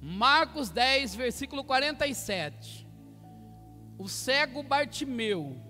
Marcos 0.00 0.70
10, 0.70 1.14
versículo 1.14 1.62
47. 1.62 2.86
O 3.98 4.08
cego 4.08 4.62
Bartimeu 4.62 5.60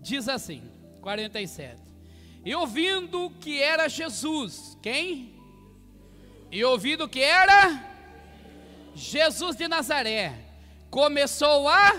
diz 0.00 0.28
assim, 0.28 0.62
47. 1.00 1.82
E 2.44 2.54
ouvindo 2.54 3.30
que 3.40 3.60
era 3.60 3.88
Jesus, 3.88 4.78
quem? 4.80 5.36
E 6.50 6.64
ouvindo 6.64 7.08
que 7.08 7.20
era 7.20 7.84
Jesus 8.94 9.56
de 9.56 9.66
Nazaré, 9.66 10.32
começou 10.90 11.68
a 11.68 11.92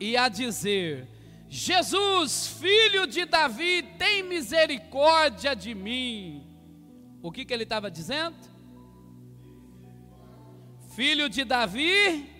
e 0.00 0.16
a 0.16 0.28
dizer: 0.28 1.06
Jesus, 1.48 2.46
filho 2.46 3.06
de 3.06 3.24
Davi, 3.24 3.82
tem 3.98 4.22
misericórdia 4.22 5.54
de 5.54 5.74
mim. 5.74 6.46
O 7.22 7.30
que, 7.30 7.44
que 7.44 7.54
ele 7.54 7.62
estava 7.62 7.90
dizendo? 7.90 8.53
Filho 10.94 11.28
de 11.28 11.44
Davi, 11.44 12.30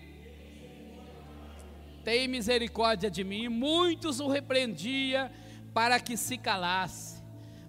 tem 2.05 2.27
misericórdia 2.27 3.11
de 3.11 3.23
mim. 3.23 3.43
E 3.43 3.49
muitos 3.49 4.19
o 4.19 4.29
repreendia 4.29 5.31
para 5.73 5.99
que 5.99 6.15
se 6.15 6.37
calasse. 6.37 7.21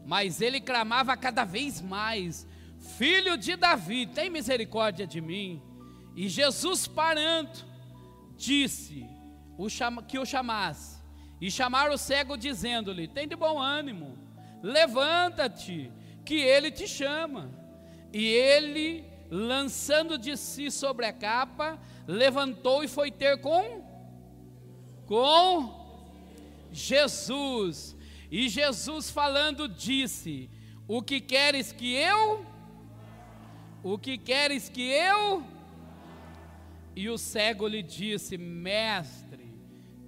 Mas 0.04 0.41
ele 0.41 0.60
clamava 0.60 1.16
cada 1.16 1.44
vez 1.44 1.80
mais: 1.80 2.46
Filho 2.98 3.36
de 3.36 3.56
Davi, 3.56 4.06
tem 4.06 4.30
misericórdia 4.30 5.06
de 5.06 5.20
mim. 5.20 5.60
E 6.14 6.28
Jesus 6.28 6.86
parando, 6.86 7.64
disse 8.36 9.05
o 9.58 9.66
que 10.02 10.18
o 10.18 10.24
chamasse. 10.24 11.02
E 11.41 11.50
chamaram 11.50 11.94
o 11.94 11.98
cego, 11.98 12.36
dizendo-lhe: 12.36 13.08
Tem 13.08 13.27
de 13.27 13.34
bom 13.34 13.58
ânimo, 13.58 14.16
levanta-te, 14.62 15.91
que 16.24 16.36
ele 16.36 16.70
te 16.70 16.86
chama. 16.86 17.50
E 18.12 18.24
ele, 18.24 19.05
lançando 19.30 20.18
de 20.18 20.36
si 20.36 20.70
sobre 20.70 21.06
a 21.06 21.12
capa, 21.12 21.78
levantou 22.06 22.84
e 22.84 22.88
foi 22.88 23.10
ter 23.10 23.40
com 23.40 23.84
com 25.06 25.86
Jesus. 26.72 27.96
E 28.30 28.48
Jesus 28.48 29.10
falando 29.10 29.68
disse: 29.68 30.50
O 30.86 31.00
que 31.00 31.20
queres 31.20 31.72
que 31.72 31.94
eu? 31.94 32.44
O 33.83 33.98
que 33.98 34.18
queres 34.18 34.68
que 34.68 34.83
eu? 34.83 35.44
E 36.94 37.08
o 37.08 37.16
cego 37.16 37.66
lhe 37.66 37.83
disse: 37.83 38.36
Mestre, 38.36 39.55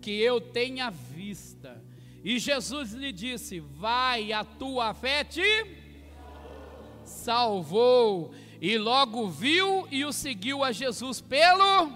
que 0.01 0.11
eu 0.11 0.41
tenha 0.41 0.91
vista. 0.91 1.83
E 2.25 2.39
Jesus 2.39 2.93
lhe 2.93 3.13
disse: 3.13 3.61
Vai, 3.61 4.33
a 4.33 4.45
tua 4.45 4.93
fé 4.95 5.23
te 5.23 5.43
salvou. 7.05 8.35
E 8.61 8.77
logo 8.77 9.29
viu 9.29 9.87
e 9.89 10.05
o 10.05 10.13
seguiu 10.13 10.65
a 10.65 10.73
Jesus 10.73 11.21
pelo 11.21 11.93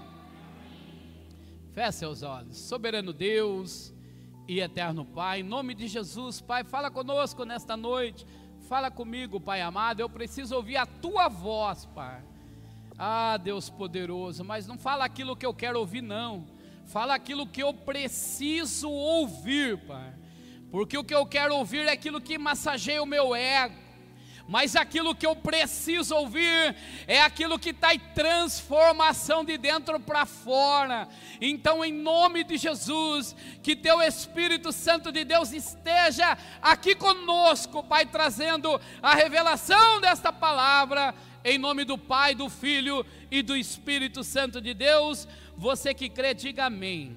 Feche 1.73 1.93
seus 1.93 2.23
olhos. 2.23 2.57
Soberano 2.57 3.13
Deus 3.13 3.93
e 4.47 4.61
eterno 4.61 5.05
Pai, 5.05 5.41
em 5.41 5.43
nome 5.43 5.75
de 5.75 5.89
Jesus, 5.89 6.41
Pai, 6.41 6.63
fala 6.63 6.91
conosco 6.91 7.45
nesta 7.45 7.77
noite. 7.77 8.25
Fala 8.69 8.91
comigo, 8.91 9.41
Pai 9.41 9.61
amado. 9.61 9.99
Eu 9.99 10.09
preciso 10.09 10.55
ouvir 10.55 10.77
a 10.77 10.87
tua 10.87 11.29
voz, 11.29 11.85
Pai. 11.87 12.23
Ah, 12.97 13.37
Deus 13.39 13.69
poderoso, 13.69 14.45
mas 14.45 14.67
não 14.67 14.79
fala 14.79 15.05
aquilo 15.05 15.35
que 15.35 15.47
eu 15.47 15.55
quero 15.55 15.81
ouvir, 15.81 16.03
não. 16.03 16.47
Fala 16.87 17.15
aquilo 17.15 17.47
que 17.47 17.63
eu 17.63 17.75
preciso 17.75 18.89
ouvir, 18.89 19.79
Pai. 19.79 20.15
Porque 20.71 20.97
o 20.97 21.03
que 21.03 21.15
eu 21.15 21.27
quero 21.27 21.57
ouvir 21.57 21.87
é 21.87 21.93
aquilo 21.93 22.21
que 22.21 22.39
massageia 22.39 23.03
o 23.03 23.07
meu 23.07 23.35
ego 23.35 23.82
mas 24.53 24.77
aquilo 24.77 25.15
que 25.15 25.27
eu 25.27 25.35
preciso 25.35 26.15
ouvir 26.15 26.77
é 27.07 27.23
aquilo 27.23 27.59
que 27.59 27.71
está 27.71 27.95
em 27.95 27.99
transformação 27.99 29.43
de 29.43 29.57
dentro 29.57 29.99
para 29.99 30.27
fora. 30.27 31.09
Então, 31.41 31.83
em 31.83 31.91
nome 31.91 32.45
de 32.45 32.59
Jesus, 32.59 33.35
que 33.63 33.75
Teu 33.75 34.03
Espírito 34.03 34.71
Santo 34.71 35.11
de 35.11 35.25
Deus 35.25 35.55
esteja 35.55 36.37
aqui 36.61 36.95
conosco, 36.95 37.83
Pai, 37.83 38.05
trazendo 38.05 38.79
a 39.01 39.15
revelação 39.15 40.03
desta 40.03 40.31
palavra, 40.31 41.15
em 41.43 41.57
nome 41.57 41.87
do 41.87 41.97
Pai, 41.97 42.35
do 42.35 42.51
Filho 42.51 43.07
e 43.31 43.41
do 43.41 43.57
Espírito 43.57 44.23
Santo 44.23 44.61
de 44.61 44.75
Deus. 44.75 45.27
Você 45.57 45.95
que 45.95 46.11
crê, 46.11 46.35
diga 46.35 46.67
amém. 46.67 47.17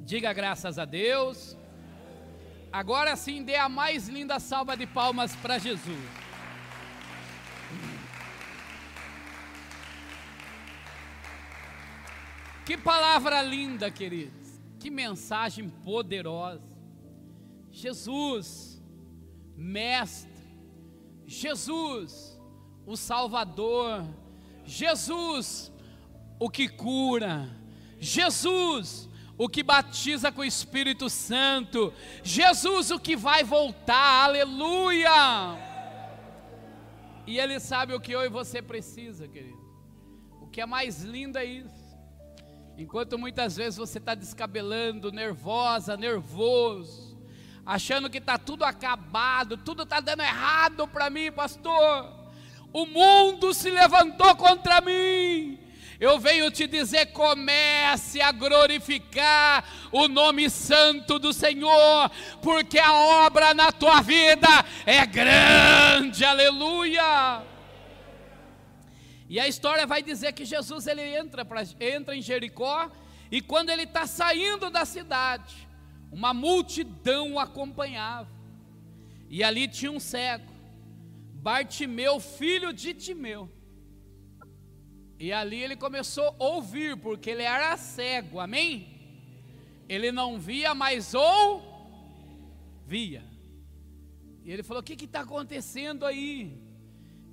Diga 0.00 0.32
graças 0.32 0.78
a 0.78 0.86
Deus. 0.86 1.57
Agora 2.72 3.16
sim, 3.16 3.42
dê 3.42 3.56
a 3.56 3.68
mais 3.68 4.08
linda 4.08 4.38
salva 4.38 4.76
de 4.76 4.86
palmas 4.86 5.34
para 5.36 5.58
Jesus. 5.58 5.98
Que 12.66 12.76
palavra 12.76 13.40
linda, 13.40 13.90
queridos. 13.90 14.60
Que 14.78 14.90
mensagem 14.90 15.70
poderosa. 15.70 16.76
Jesus, 17.70 18.82
Mestre, 19.56 20.30
Jesus, 21.26 22.38
o 22.86 22.96
Salvador, 22.96 24.04
Jesus, 24.64 25.72
o 26.38 26.50
que 26.50 26.68
cura, 26.68 27.48
Jesus, 27.98 29.07
o 29.38 29.48
que 29.48 29.62
batiza 29.62 30.32
com 30.32 30.40
o 30.40 30.44
Espírito 30.44 31.08
Santo, 31.08 31.94
Jesus, 32.24 32.90
o 32.90 32.98
que 32.98 33.16
vai 33.16 33.44
voltar, 33.44 34.24
aleluia. 34.24 35.56
E 37.24 37.38
Ele 37.38 37.60
sabe 37.60 37.94
o 37.94 38.00
que 38.00 38.10
eu 38.10 38.24
e 38.24 38.28
você 38.28 38.60
precisa, 38.60 39.28
querido. 39.28 39.56
O 40.42 40.48
que 40.48 40.60
é 40.60 40.66
mais 40.66 41.04
lindo 41.04 41.38
é 41.38 41.44
isso. 41.44 41.96
Enquanto 42.76 43.16
muitas 43.16 43.56
vezes 43.56 43.78
você 43.78 43.98
está 43.98 44.14
descabelando, 44.14 45.12
nervosa, 45.12 45.96
nervoso, 45.96 47.16
achando 47.64 48.10
que 48.10 48.18
está 48.18 48.38
tudo 48.38 48.64
acabado, 48.64 49.56
tudo 49.56 49.84
está 49.84 50.00
dando 50.00 50.22
errado 50.22 50.88
para 50.88 51.08
mim, 51.08 51.30
pastor. 51.30 52.12
O 52.72 52.86
mundo 52.86 53.54
se 53.54 53.70
levantou 53.70 54.34
contra 54.34 54.80
mim 54.80 55.67
eu 56.00 56.18
venho 56.18 56.50
te 56.50 56.66
dizer: 56.66 57.06
comece 57.06 58.20
a 58.20 58.30
glorificar 58.30 59.64
o 59.90 60.06
nome 60.06 60.48
santo 60.48 61.18
do 61.18 61.32
Senhor, 61.32 62.10
porque 62.40 62.78
a 62.78 62.92
obra 63.26 63.52
na 63.52 63.72
tua 63.72 64.00
vida 64.00 64.48
é 64.86 65.04
grande, 65.04 66.24
aleluia. 66.24 67.42
E 69.28 69.38
a 69.38 69.46
história 69.46 69.86
vai 69.86 70.02
dizer 70.02 70.32
que 70.32 70.44
Jesus 70.44 70.86
ele 70.86 71.02
entra, 71.02 71.44
pra, 71.44 71.62
entra 71.80 72.16
em 72.16 72.22
Jericó, 72.22 72.90
e 73.30 73.42
quando 73.42 73.70
ele 73.70 73.82
está 73.82 74.06
saindo 74.06 74.70
da 74.70 74.84
cidade, 74.84 75.68
uma 76.10 76.32
multidão 76.32 77.34
o 77.34 77.40
acompanhava, 77.40 78.30
e 79.28 79.44
ali 79.44 79.68
tinha 79.68 79.92
um 79.92 80.00
cego, 80.00 80.50
Bartimeu, 81.34 82.18
filho 82.18 82.72
de 82.72 82.94
Timeu. 82.94 83.57
E 85.18 85.32
ali 85.32 85.60
ele 85.62 85.74
começou 85.74 86.28
a 86.28 86.44
ouvir, 86.44 86.96
porque 86.96 87.30
ele 87.30 87.42
era 87.42 87.76
cego, 87.76 88.38
amém? 88.38 88.86
Ele 89.88 90.12
não 90.12 90.38
via, 90.38 90.72
mas 90.76 91.12
ouvia. 91.12 91.64
E 94.44 94.52
ele 94.52 94.62
falou: 94.62 94.80
O 94.80 94.84
que 94.84 95.04
está 95.04 95.22
acontecendo 95.22 96.06
aí? 96.06 96.56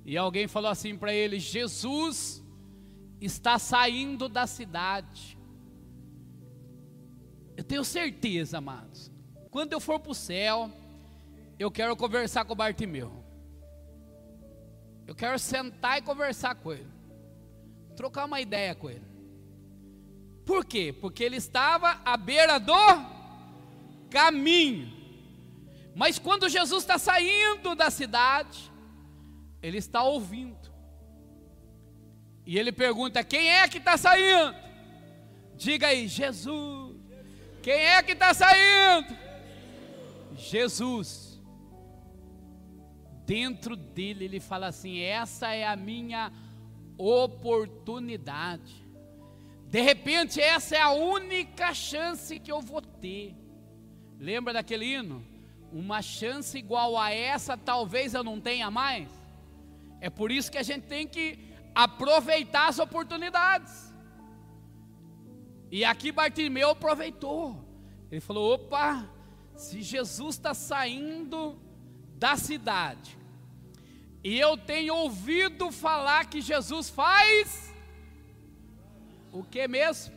E 0.04 0.16
alguém 0.16 0.48
falou 0.48 0.68
assim 0.68 0.96
para 0.96 1.14
ele: 1.14 1.38
Jesus 1.38 2.42
está 3.20 3.56
saindo 3.56 4.28
da 4.28 4.48
cidade. 4.48 5.38
Eu 7.56 7.62
tenho 7.62 7.84
certeza, 7.84 8.58
amados. 8.58 9.12
Quando 9.48 9.72
eu 9.72 9.80
for 9.80 10.00
para 10.00 10.10
o 10.10 10.14
céu, 10.14 10.72
eu 11.56 11.70
quero 11.70 11.96
conversar 11.96 12.44
com 12.44 12.52
o 12.52 12.56
Bartimeu. 12.56 13.24
Eu 15.06 15.14
quero 15.14 15.38
sentar 15.38 15.98
e 15.98 16.02
conversar 16.02 16.56
com 16.56 16.72
ele 16.72 16.95
trocar 17.96 18.26
uma 18.26 18.40
ideia 18.40 18.74
com 18.74 18.88
ele. 18.88 19.06
Por 20.44 20.64
quê? 20.64 20.94
Porque 21.00 21.24
ele 21.24 21.36
estava 21.36 22.00
à 22.04 22.16
beira 22.16 22.60
do 22.60 22.72
caminho. 24.08 24.94
Mas 25.94 26.18
quando 26.18 26.48
Jesus 26.48 26.82
está 26.82 26.98
saindo 26.98 27.74
da 27.74 27.90
cidade, 27.90 28.70
ele 29.62 29.78
está 29.78 30.02
ouvindo. 30.02 30.70
E 32.44 32.58
ele 32.58 32.70
pergunta: 32.70 33.24
quem 33.24 33.50
é 33.50 33.66
que 33.66 33.78
está 33.78 33.96
saindo? 33.96 34.54
Diga 35.56 35.88
aí, 35.88 36.06
Jesus. 36.06 36.94
Quem 37.62 37.74
é 37.74 38.02
que 38.02 38.12
está 38.12 38.32
saindo? 38.32 39.16
Jesus. 40.36 41.42
Dentro 43.24 43.74
dele 43.74 44.26
ele 44.26 44.38
fala 44.38 44.68
assim: 44.68 45.00
essa 45.00 45.52
é 45.52 45.66
a 45.66 45.74
minha 45.74 46.32
oportunidade. 46.98 48.86
De 49.68 49.80
repente, 49.80 50.40
essa 50.40 50.76
é 50.76 50.80
a 50.80 50.90
única 50.90 51.74
chance 51.74 52.38
que 52.38 52.50
eu 52.50 52.60
vou 52.60 52.80
ter. 52.80 53.34
Lembra 54.18 54.52
daquele 54.52 54.94
hino? 54.94 55.24
Uma 55.72 56.00
chance 56.00 56.56
igual 56.56 56.96
a 56.96 57.10
essa, 57.10 57.56
talvez 57.56 58.14
eu 58.14 58.24
não 58.24 58.40
tenha 58.40 58.70
mais. 58.70 59.10
É 60.00 60.08
por 60.08 60.30
isso 60.30 60.50
que 60.50 60.58
a 60.58 60.62
gente 60.62 60.84
tem 60.84 61.06
que 61.06 61.38
aproveitar 61.74 62.68
as 62.68 62.78
oportunidades. 62.78 63.92
E 65.70 65.84
aqui 65.84 66.12
Bartimeu 66.12 66.70
aproveitou. 66.70 67.62
Ele 68.10 68.20
falou: 68.20 68.54
opa, 68.54 69.08
se 69.54 69.82
Jesus 69.82 70.36
está 70.36 70.54
saindo 70.54 71.58
da 72.16 72.36
cidade, 72.36 73.18
e 74.28 74.40
eu 74.40 74.56
tenho 74.56 74.92
ouvido 74.92 75.70
falar 75.70 76.26
que 76.26 76.40
Jesus 76.40 76.90
faz 76.90 77.72
o 79.30 79.44
que 79.44 79.68
mesmo? 79.68 80.12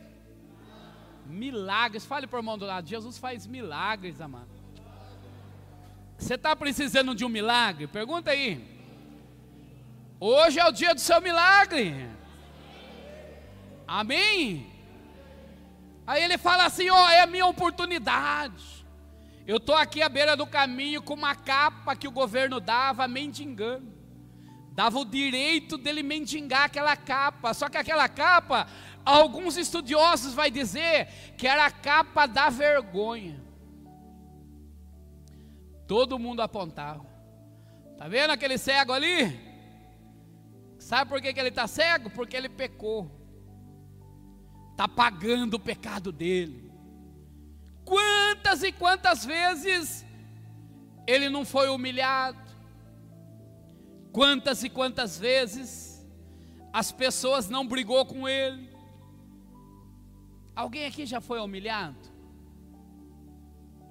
Milagres. 1.26 2.04
Fale 2.04 2.26
para 2.26 2.38
o 2.38 2.40
irmão 2.40 2.58
do 2.58 2.66
lado: 2.66 2.88
Jesus 2.88 3.18
faz 3.18 3.46
milagres, 3.46 4.20
amado. 4.20 4.50
Você 6.18 6.34
está 6.34 6.56
precisando 6.56 7.14
de 7.14 7.24
um 7.24 7.28
milagre? 7.28 7.86
Pergunta 7.86 8.32
aí. 8.32 8.60
Hoje 10.18 10.58
é 10.58 10.66
o 10.66 10.72
dia 10.72 10.92
do 10.92 11.00
seu 11.00 11.20
milagre. 11.20 11.94
Amém? 13.86 14.72
Aí 16.04 16.24
ele 16.24 16.36
fala 16.36 16.64
assim: 16.64 16.90
ó, 16.90 17.10
é 17.10 17.20
a 17.20 17.28
minha 17.28 17.46
oportunidade. 17.46 18.84
Eu 19.46 19.58
estou 19.58 19.76
aqui 19.76 20.02
à 20.02 20.08
beira 20.08 20.36
do 20.36 20.48
caminho 20.48 21.00
com 21.00 21.14
uma 21.14 21.36
capa 21.36 21.94
que 21.94 22.08
o 22.08 22.10
governo 22.10 22.58
dava, 22.58 23.06
mendigando. 23.06 23.89
Dava 24.72 24.98
o 24.98 25.04
direito 25.04 25.76
dele 25.76 26.02
mendigar 26.02 26.64
aquela 26.64 26.96
capa. 26.96 27.52
Só 27.52 27.68
que 27.68 27.76
aquela 27.76 28.08
capa, 28.08 28.66
alguns 29.04 29.56
estudiosos 29.56 30.32
vai 30.32 30.50
dizer 30.50 31.08
que 31.36 31.46
era 31.46 31.66
a 31.66 31.70
capa 31.70 32.26
da 32.26 32.48
vergonha. 32.48 33.40
Todo 35.86 36.18
mundo 36.18 36.40
apontava. 36.40 37.04
Tá 37.98 38.08
vendo 38.08 38.30
aquele 38.30 38.56
cego 38.56 38.92
ali? 38.92 39.38
Sabe 40.78 41.10
por 41.10 41.20
que, 41.20 41.34
que 41.34 41.40
ele 41.40 41.50
está 41.50 41.66
cego? 41.66 42.08
Porque 42.10 42.36
ele 42.36 42.48
pecou. 42.48 43.10
Está 44.70 44.88
pagando 44.88 45.54
o 45.54 45.60
pecado 45.60 46.10
dele. 46.10 46.72
Quantas 47.84 48.62
e 48.62 48.72
quantas 48.72 49.24
vezes 49.24 50.06
ele 51.06 51.28
não 51.28 51.44
foi 51.44 51.68
humilhado? 51.68 52.49
Quantas 54.12 54.64
e 54.64 54.68
quantas 54.68 55.18
vezes 55.18 56.06
as 56.72 56.90
pessoas 56.90 57.48
não 57.48 57.66
brigou 57.66 58.04
com 58.04 58.28
ele? 58.28 58.68
Alguém 60.54 60.86
aqui 60.86 61.06
já 61.06 61.20
foi 61.20 61.40
humilhado? 61.40 61.98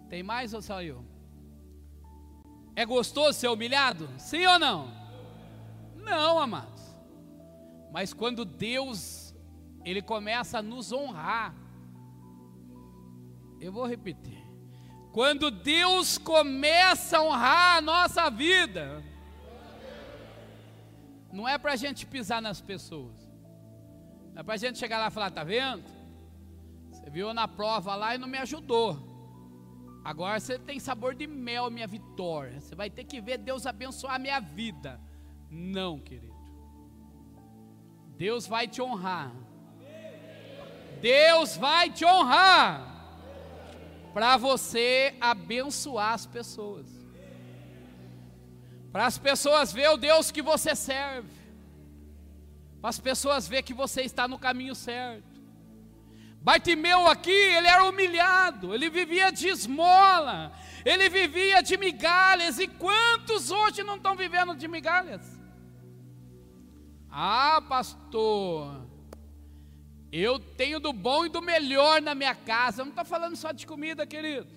Tem 0.10 0.22
mais 0.24 0.54
ou 0.54 0.62
só 0.62 0.82
eu? 0.82 1.06
É 2.76 2.86
gostoso 2.86 3.38
ser 3.38 3.48
humilhado? 3.48 4.10
Sim 4.18 4.46
ou 4.46 4.60
não? 4.60 4.92
Não, 5.96 6.40
amados. 6.40 6.82
Mas 7.92 8.14
quando 8.14 8.46
Deus 8.46 9.34
ele 9.84 10.02
começa 10.02 10.60
a 10.60 10.62
nos 10.62 10.92
honrar, 10.92 11.56
eu 13.60 13.72
vou 13.72 13.86
repetir. 13.86 14.44
Quando 15.12 15.50
Deus 15.50 16.18
começa 16.18 17.18
a 17.18 17.24
honrar 17.24 17.78
a 17.78 17.82
nossa 17.82 18.30
vida, 18.30 19.04
não 21.32 21.48
é 21.48 21.58
para 21.58 21.74
a 21.74 21.76
gente 21.76 22.06
pisar 22.06 22.42
nas 22.42 22.62
pessoas, 22.62 23.30
é 24.36 24.44
para 24.44 24.54
a 24.54 24.58
gente 24.58 24.78
chegar 24.78 25.00
lá 25.00 25.08
e 25.08 25.12
falar: 25.12 25.32
tá 25.32 25.44
vendo? 25.44 25.84
Você 26.92 27.10
viu 27.10 27.34
na 27.34 27.48
prova 27.48 27.96
lá 27.96 28.16
e 28.16 28.18
não 28.18 28.28
me 28.28 28.38
ajudou. 28.38 29.08
Agora 30.04 30.40
você 30.40 30.58
tem 30.58 30.80
sabor 30.80 31.14
de 31.14 31.28
mel, 31.28 31.70
minha 31.70 31.88
vitória. 31.88 32.60
Você 32.60 32.74
vai 32.74 32.90
ter 32.90 33.04
que 33.04 33.22
ver 33.22 33.38
Deus 33.38 33.66
abençoar 33.66 34.16
a 34.16 34.20
minha 34.20 34.40
vida. 34.40 35.00
Não, 35.50 36.00
querido. 36.00 36.36
Deus 38.18 38.48
vai 38.48 38.68
te 38.68 38.82
honrar. 38.82 39.34
Deus 41.02 41.56
vai 41.56 41.90
te 41.90 42.04
honrar 42.06 42.90
para 44.14 44.36
você 44.36 45.16
abençoar 45.22 46.14
as 46.14 46.26
pessoas. 46.26 46.99
Para 48.92 49.06
as 49.06 49.18
pessoas 49.18 49.72
ver 49.72 49.90
o 49.90 49.98
Deus 49.98 50.32
que 50.32 50.42
você 50.42 50.76
serve. 50.76 51.30
Para 52.82 52.90
as 52.90 53.00
pessoas 53.00 53.48
ver 53.48 53.64
que 53.64 53.74
você 53.74 54.02
está 54.02 54.28
no 54.28 54.40
caminho 54.40 54.74
certo. 54.74 55.40
Bartimeu 56.42 57.08
aqui, 57.08 57.32
ele 57.32 57.68
era 57.68 57.84
humilhado, 57.84 58.74
ele 58.74 58.90
vivia 58.90 59.30
de 59.30 59.50
esmola, 59.50 60.54
ele 60.86 61.10
vivia 61.10 61.62
de 61.62 61.76
migalhas, 61.78 62.60
e 62.60 62.68
quantos 62.68 63.52
hoje 63.52 63.84
não 63.84 63.98
estão 63.98 64.16
vivendo 64.16 64.56
de 64.56 64.66
migalhas? 64.66 65.22
Ah, 67.12 67.62
pastor, 67.68 68.88
eu 70.12 70.40
tenho 70.40 70.80
do 70.80 70.94
bom 70.94 71.26
e 71.26 71.30
do 71.30 71.42
melhor 71.42 72.02
na 72.02 72.16
minha 72.16 72.34
casa. 72.34 72.82
Eu 72.82 72.86
não 72.86 72.92
estou 72.92 73.06
falando 73.06 73.36
só 73.36 73.52
de 73.52 73.68
comida, 73.68 74.08
querido. 74.08 74.48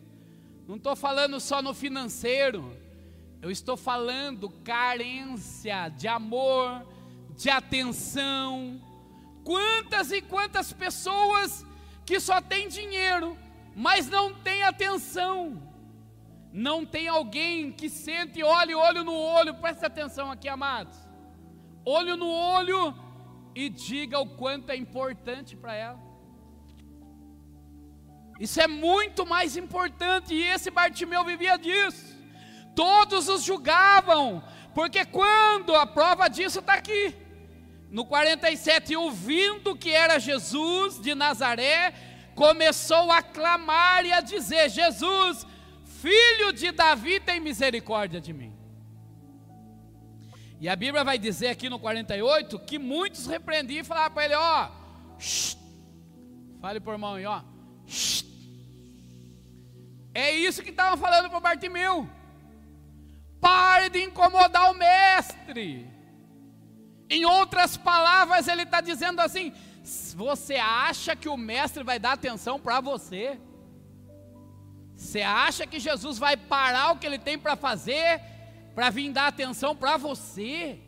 Não 0.68 0.76
estou 0.76 0.94
falando 0.94 1.40
só 1.40 1.60
no 1.60 1.74
financeiro. 1.74 2.76
Eu 3.42 3.50
estou 3.50 3.76
falando 3.76 4.48
carência 4.48 5.88
de 5.88 6.06
amor, 6.06 6.86
de 7.36 7.50
atenção. 7.50 8.80
Quantas 9.42 10.12
e 10.12 10.22
quantas 10.22 10.72
pessoas 10.72 11.66
que 12.06 12.20
só 12.20 12.40
têm 12.40 12.68
dinheiro, 12.68 13.36
mas 13.74 14.08
não 14.08 14.32
têm 14.32 14.62
atenção. 14.62 15.60
Não 16.52 16.86
tem 16.86 17.08
alguém 17.08 17.72
que 17.72 17.88
sente 17.88 18.38
e 18.38 18.44
olhe 18.44 18.76
olho 18.76 19.02
no 19.02 19.14
olho. 19.14 19.54
Presta 19.54 19.88
atenção 19.88 20.30
aqui, 20.30 20.48
amados. 20.48 20.96
Olho 21.84 22.16
no 22.16 22.28
olho 22.28 22.94
e 23.56 23.68
diga 23.68 24.20
o 24.20 24.28
quanto 24.36 24.70
é 24.70 24.76
importante 24.76 25.56
para 25.56 25.74
ela. 25.74 26.00
Isso 28.38 28.60
é 28.60 28.68
muito 28.68 29.26
mais 29.26 29.56
importante, 29.56 30.32
e 30.32 30.42
esse 30.42 30.70
Bartimeu 30.70 31.24
vivia 31.24 31.56
disso. 31.56 32.21
Todos 32.74 33.28
os 33.28 33.42
julgavam, 33.42 34.42
porque 34.74 35.04
quando 35.04 35.74
a 35.74 35.86
prova 35.86 36.28
disso 36.28 36.60
está 36.60 36.74
aqui, 36.74 37.14
no 37.90 38.06
47, 38.06 38.96
ouvindo 38.96 39.76
que 39.76 39.90
era 39.90 40.18
Jesus 40.18 40.98
de 40.98 41.14
Nazaré, 41.14 41.92
começou 42.34 43.10
a 43.12 43.22
clamar 43.22 44.04
e 44.06 44.12
a 44.12 44.20
dizer: 44.20 44.70
Jesus, 44.70 45.46
filho 45.84 46.52
de 46.52 46.72
Davi, 46.72 47.20
tem 47.20 47.38
misericórdia 47.38 48.20
de 48.20 48.32
mim. 48.32 48.56
E 50.58 50.68
a 50.68 50.76
Bíblia 50.76 51.04
vai 51.04 51.18
dizer 51.18 51.48
aqui 51.48 51.68
no 51.68 51.78
48 51.78 52.58
que 52.60 52.78
muitos 52.78 53.26
repreendiam 53.26 53.82
e 53.82 53.84
falavam 53.84 54.12
para 54.12 54.24
ele: 54.24 54.34
ó, 54.36 54.70
shh, 55.18 55.56
fale 56.60 56.80
por 56.80 56.96
mão 56.96 57.14
aí, 57.14 57.26
ó, 57.26 57.42
shh. 57.86 58.24
é 60.14 60.32
isso 60.32 60.62
que 60.62 60.70
estavam 60.70 60.96
falando 60.96 61.28
para 61.28 61.40
Bartimeu. 61.40 62.08
Pare 63.42 63.90
de 63.90 64.02
incomodar 64.02 64.70
o 64.70 64.74
mestre. 64.74 65.90
Em 67.10 67.26
outras 67.26 67.76
palavras, 67.76 68.48
ele 68.48 68.62
está 68.62 68.80
dizendo 68.80 69.20
assim: 69.20 69.52
você 70.14 70.54
acha 70.56 71.14
que 71.14 71.28
o 71.28 71.36
mestre 71.36 71.82
vai 71.82 71.98
dar 71.98 72.12
atenção 72.12 72.58
para 72.58 72.80
você? 72.80 73.38
Você 74.96 75.20
acha 75.20 75.66
que 75.66 75.78
Jesus 75.78 76.16
vai 76.18 76.36
parar 76.36 76.92
o 76.92 76.98
que 76.98 77.06
ele 77.06 77.18
tem 77.18 77.36
para 77.38 77.56
fazer 77.56 78.32
para 78.74 78.90
vir 78.90 79.12
dar 79.12 79.26
atenção 79.26 79.76
para 79.76 79.96
você. 79.96 80.78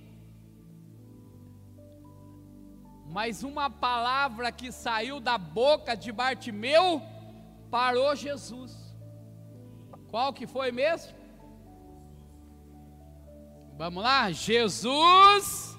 Mas 3.07 3.43
uma 3.43 3.69
palavra 3.71 4.51
que 4.51 4.73
saiu 4.73 5.21
da 5.21 5.37
boca 5.39 5.95
de 5.95 6.11
Bartimeu 6.11 7.03
parou 7.71 8.17
Jesus. 8.17 8.73
Qual 10.09 10.33
que 10.33 10.47
foi 10.47 10.73
mesmo? 10.73 11.24
Vamos 13.77 14.05
lá, 14.05 14.31
Jesus, 14.31 15.77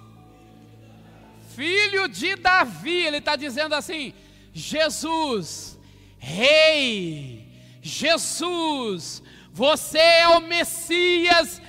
filho 1.56 2.10
de 2.10 2.36
Davi, 2.36 3.06
ele 3.06 3.18
está 3.18 3.38
dizendo 3.38 3.74
assim: 3.74 4.14
Jesus, 4.54 5.80
Rei, 6.20 7.48
Jesus, 7.82 9.24
você 9.50 9.98
é 9.98 10.28
o 10.28 10.42
Messias 10.42 11.62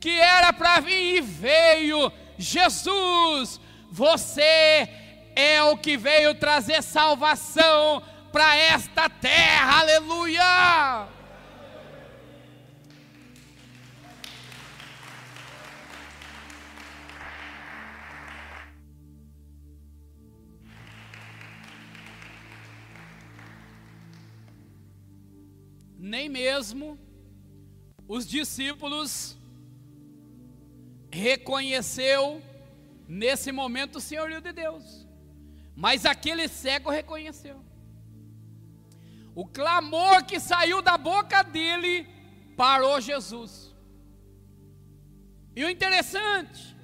que 0.00 0.10
era 0.10 0.52
para 0.52 0.80
vir 0.80 1.18
e 1.18 1.20
veio. 1.20 2.10
Jesus, 2.36 3.60
você 3.92 4.88
é 5.36 5.62
o 5.62 5.76
que 5.76 5.96
veio 5.96 6.34
trazer 6.34 6.82
salvação 6.82 8.02
para 8.32 8.56
esta 8.56 9.08
terra. 9.08 9.82
Aleluia! 9.82 11.19
Nem 26.14 26.28
mesmo 26.28 26.98
os 28.08 28.26
discípulos 28.26 29.38
reconheceu 31.08 32.42
nesse 33.06 33.52
momento 33.52 33.96
o 33.96 34.00
senhorio 34.00 34.40
de 34.40 34.52
Deus. 34.52 35.06
Mas 35.76 36.04
aquele 36.04 36.48
cego 36.48 36.90
reconheceu. 36.90 37.64
O 39.36 39.46
clamor 39.46 40.24
que 40.24 40.40
saiu 40.40 40.82
da 40.82 40.98
boca 40.98 41.44
dele 41.44 42.08
parou 42.56 43.00
Jesus. 43.00 43.72
E 45.54 45.62
o 45.64 45.70
interessante, 45.70 46.76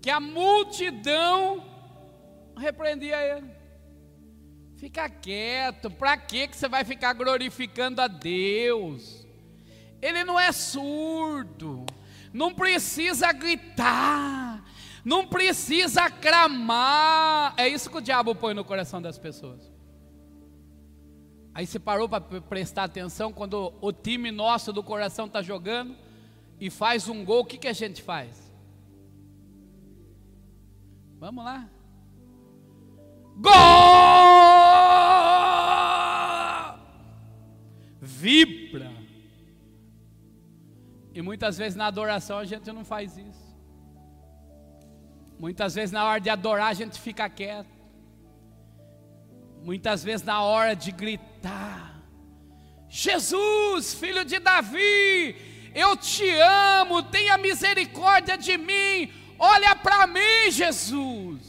que 0.00 0.08
a 0.08 0.18
multidão 0.18 1.62
repreendia 2.56 3.18
ele. 3.36 3.61
Fica 4.82 5.08
quieto, 5.08 5.88
para 5.88 6.16
que 6.16 6.48
você 6.48 6.68
vai 6.68 6.84
ficar 6.84 7.12
glorificando 7.12 8.00
a 8.00 8.08
Deus? 8.08 9.24
Ele 10.02 10.24
não 10.24 10.40
é 10.40 10.50
surdo, 10.50 11.86
não 12.32 12.52
precisa 12.52 13.32
gritar, 13.32 14.60
não 15.04 15.24
precisa 15.24 16.10
clamar. 16.10 17.54
É 17.56 17.68
isso 17.68 17.88
que 17.88 17.98
o 17.98 18.00
diabo 18.00 18.34
põe 18.34 18.54
no 18.54 18.64
coração 18.64 19.00
das 19.00 19.16
pessoas. 19.16 19.72
Aí 21.54 21.64
você 21.64 21.78
parou 21.78 22.08
para 22.08 22.20
prestar 22.40 22.82
atenção 22.82 23.32
quando 23.32 23.72
o 23.80 23.92
time 23.92 24.32
nosso 24.32 24.72
do 24.72 24.82
coração 24.82 25.26
está 25.26 25.40
jogando 25.42 25.96
e 26.58 26.68
faz 26.70 27.08
um 27.08 27.24
gol, 27.24 27.42
o 27.42 27.46
que, 27.46 27.56
que 27.56 27.68
a 27.68 27.72
gente 27.72 28.02
faz? 28.02 28.52
Vamos 31.20 31.44
lá. 31.44 31.70
Vibra. 38.22 38.92
E 41.12 41.20
muitas 41.20 41.58
vezes 41.58 41.76
na 41.80 41.86
adoração 41.86 42.38
a 42.38 42.44
gente 42.44 42.70
não 42.72 42.84
faz 42.84 43.16
isso. 43.16 43.46
Muitas 45.44 45.74
vezes 45.74 45.90
na 45.90 46.04
hora 46.04 46.20
de 46.20 46.30
adorar 46.30 46.68
a 46.68 46.78
gente 46.80 47.00
fica 47.00 47.28
quieto. 47.28 47.76
Muitas 49.70 50.04
vezes 50.04 50.24
na 50.24 50.40
hora 50.42 50.74
de 50.74 50.92
gritar: 50.92 52.00
Jesus, 52.88 53.92
filho 53.94 54.24
de 54.24 54.38
Davi, 54.38 55.36
eu 55.74 55.96
te 55.96 56.28
amo, 56.78 57.02
tenha 57.02 57.36
misericórdia 57.38 58.36
de 58.38 58.56
mim, 58.56 59.12
olha 59.36 59.74
para 59.74 60.06
mim, 60.06 60.50
Jesus. 60.50 61.42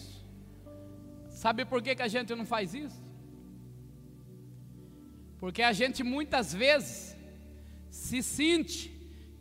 Sabe 1.30 1.65
por 1.65 1.82
que, 1.84 1.96
que 1.96 2.01
a 2.01 2.08
gente 2.08 2.34
não 2.34 2.46
faz 2.46 2.74
isso? 2.74 3.03
Porque 5.44 5.62
a 5.62 5.74
gente 5.74 6.04
muitas 6.04 6.54
vezes 6.54 7.18
se 7.90 8.24
sente 8.24 8.90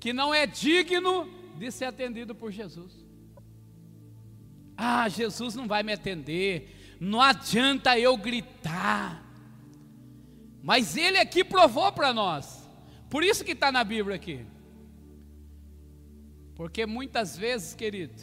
que 0.01 0.13
não 0.13 0.35
é 0.35 0.49
digno 0.49 1.31
de 1.57 1.71
ser 1.71 1.85
atendido 1.85 2.35
por 2.35 2.51
Jesus. 2.51 3.07
Ah, 4.77 5.09
Jesus 5.09 5.55
não 5.55 5.69
vai 5.69 5.85
me 5.85 5.93
atender, 5.93 6.97
não 6.99 7.23
adianta 7.23 7.97
eu 7.97 8.17
gritar. 8.17 9.25
Mas 10.61 10.97
Ele 10.97 11.19
aqui 11.19 11.45
provou 11.45 11.93
para 11.93 12.13
nós, 12.13 12.69
por 13.09 13.23
isso 13.23 13.45
que 13.45 13.53
está 13.53 13.71
na 13.71 13.85
Bíblia 13.85 14.17
aqui. 14.17 14.45
Porque 16.57 16.85
muitas 16.85 17.37
vezes, 17.37 17.77
querido, 17.77 18.21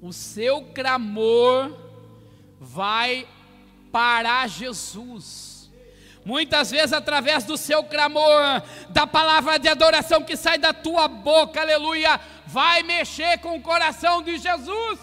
o 0.00 0.12
seu 0.12 0.66
clamor 0.66 1.76
vai 2.60 3.26
parar 3.90 4.46
Jesus. 4.46 5.57
Muitas 6.28 6.70
vezes, 6.70 6.92
através 6.92 7.44
do 7.44 7.56
seu 7.56 7.82
clamor, 7.82 8.62
da 8.90 9.06
palavra 9.06 9.58
de 9.58 9.66
adoração 9.66 10.22
que 10.22 10.36
sai 10.36 10.58
da 10.58 10.74
tua 10.74 11.08
boca, 11.08 11.58
aleluia, 11.58 12.20
vai 12.46 12.82
mexer 12.82 13.38
com 13.38 13.56
o 13.56 13.62
coração 13.62 14.22
de 14.22 14.36
Jesus. 14.36 15.00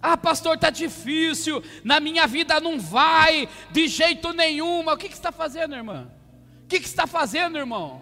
Ah, 0.00 0.16
pastor, 0.16 0.54
está 0.54 0.70
difícil, 0.70 1.62
na 1.84 2.00
minha 2.00 2.26
vida 2.26 2.58
não 2.58 2.80
vai, 2.80 3.46
de 3.70 3.88
jeito 3.88 4.32
nenhum. 4.32 4.88
O 4.88 4.96
que, 4.96 5.10
que 5.10 5.14
está 5.14 5.30
fazendo, 5.30 5.74
irmã? 5.74 6.10
O 6.64 6.66
que, 6.66 6.80
que 6.80 6.86
está 6.86 7.06
fazendo, 7.06 7.58
irmão? 7.58 8.00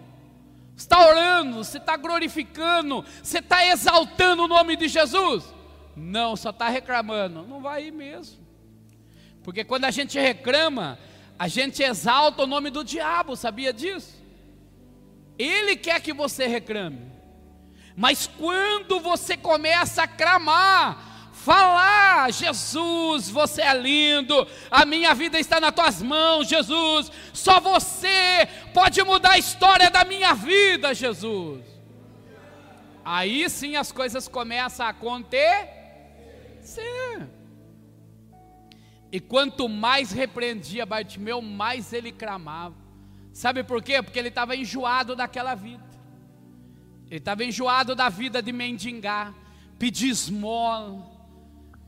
Está 0.77 1.05
orando, 1.05 1.65
você 1.65 1.79
está 1.79 1.97
glorificando, 1.97 3.03
você 3.21 3.39
está 3.39 3.65
exaltando 3.67 4.45
o 4.45 4.47
nome 4.47 4.77
de 4.77 4.87
Jesus? 4.87 5.53
Não, 5.97 6.37
só 6.37 6.51
está 6.51 6.69
reclamando. 6.69 7.45
Não 7.45 7.59
vai 7.59 7.87
ir 7.87 7.91
mesmo. 7.91 8.44
Porque 9.45 9.63
quando 9.63 9.85
a 9.85 9.91
gente 9.91 10.19
reclama, 10.19 10.97
a 11.37 11.47
gente 11.47 11.83
exalta 11.83 12.41
o 12.41 12.47
nome 12.47 12.71
do 12.71 12.83
diabo, 12.83 13.35
sabia 13.35 13.71
disso? 13.71 14.15
Ele 15.37 15.75
quer 15.75 16.01
que 16.01 16.11
você 16.11 16.47
reclame. 16.47 16.99
Mas 17.95 18.25
quando 18.25 18.99
você 18.99 19.37
começa 19.37 20.01
a 20.01 20.07
clamar, 20.07 21.29
falar, 21.31 22.33
Jesus, 22.33 23.29
você 23.29 23.61
é 23.61 23.73
lindo, 23.75 24.47
a 24.71 24.83
minha 24.83 25.13
vida 25.13 25.39
está 25.39 25.59
nas 25.59 25.75
tuas 25.75 26.01
mãos, 26.01 26.47
Jesus, 26.47 27.11
só 27.31 27.59
você 27.59 28.49
pode 28.73 28.99
mudar 29.03 29.33
a 29.33 29.37
história 29.37 29.91
da 29.91 30.03
minha 30.03 30.33
vida, 30.33 30.91
Jesus. 30.91 31.61
Aí 33.05 33.47
sim 33.47 33.75
as 33.75 33.91
coisas 33.91 34.27
começam 34.27 34.87
a 34.87 34.89
acontecer 34.89 35.75
Sim. 36.63 37.34
E 39.15 39.19
quanto 39.21 39.69
mais 39.69 40.11
repreendia 40.11 40.85
Bartimeu, 40.85 41.41
mais 41.41 41.93
ele 41.93 42.11
clamava. 42.11 42.75
Sabe 43.31 43.63
por 43.63 43.81
quê? 43.81 44.03
Porque 44.03 44.19
ele 44.19 44.27
estava 44.27 44.57
enjoado 44.57 45.15
daquela 45.15 45.55
vida. 45.55 45.85
Ele 47.07 47.19
estava 47.19 47.45
enjoado 47.45 47.95
da 47.95 48.09
vida 48.09 48.41
de 48.41 48.51
mendigar, 48.51 49.33
pedir 49.79 50.09
esmola, 50.09 51.09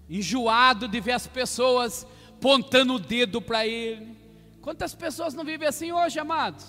enjoado 0.10 0.88
de 0.88 1.02
ver 1.02 1.12
as 1.12 1.28
pessoas 1.28 2.08
pontando 2.40 2.94
o 2.94 3.00
dedo 3.00 3.42
para 3.42 3.68
ele. 3.68 4.18
Quantas 4.62 4.96
pessoas 4.96 5.34
não 5.34 5.44
vivem 5.44 5.68
assim 5.68 5.92
hoje, 5.92 6.18
amados? 6.18 6.66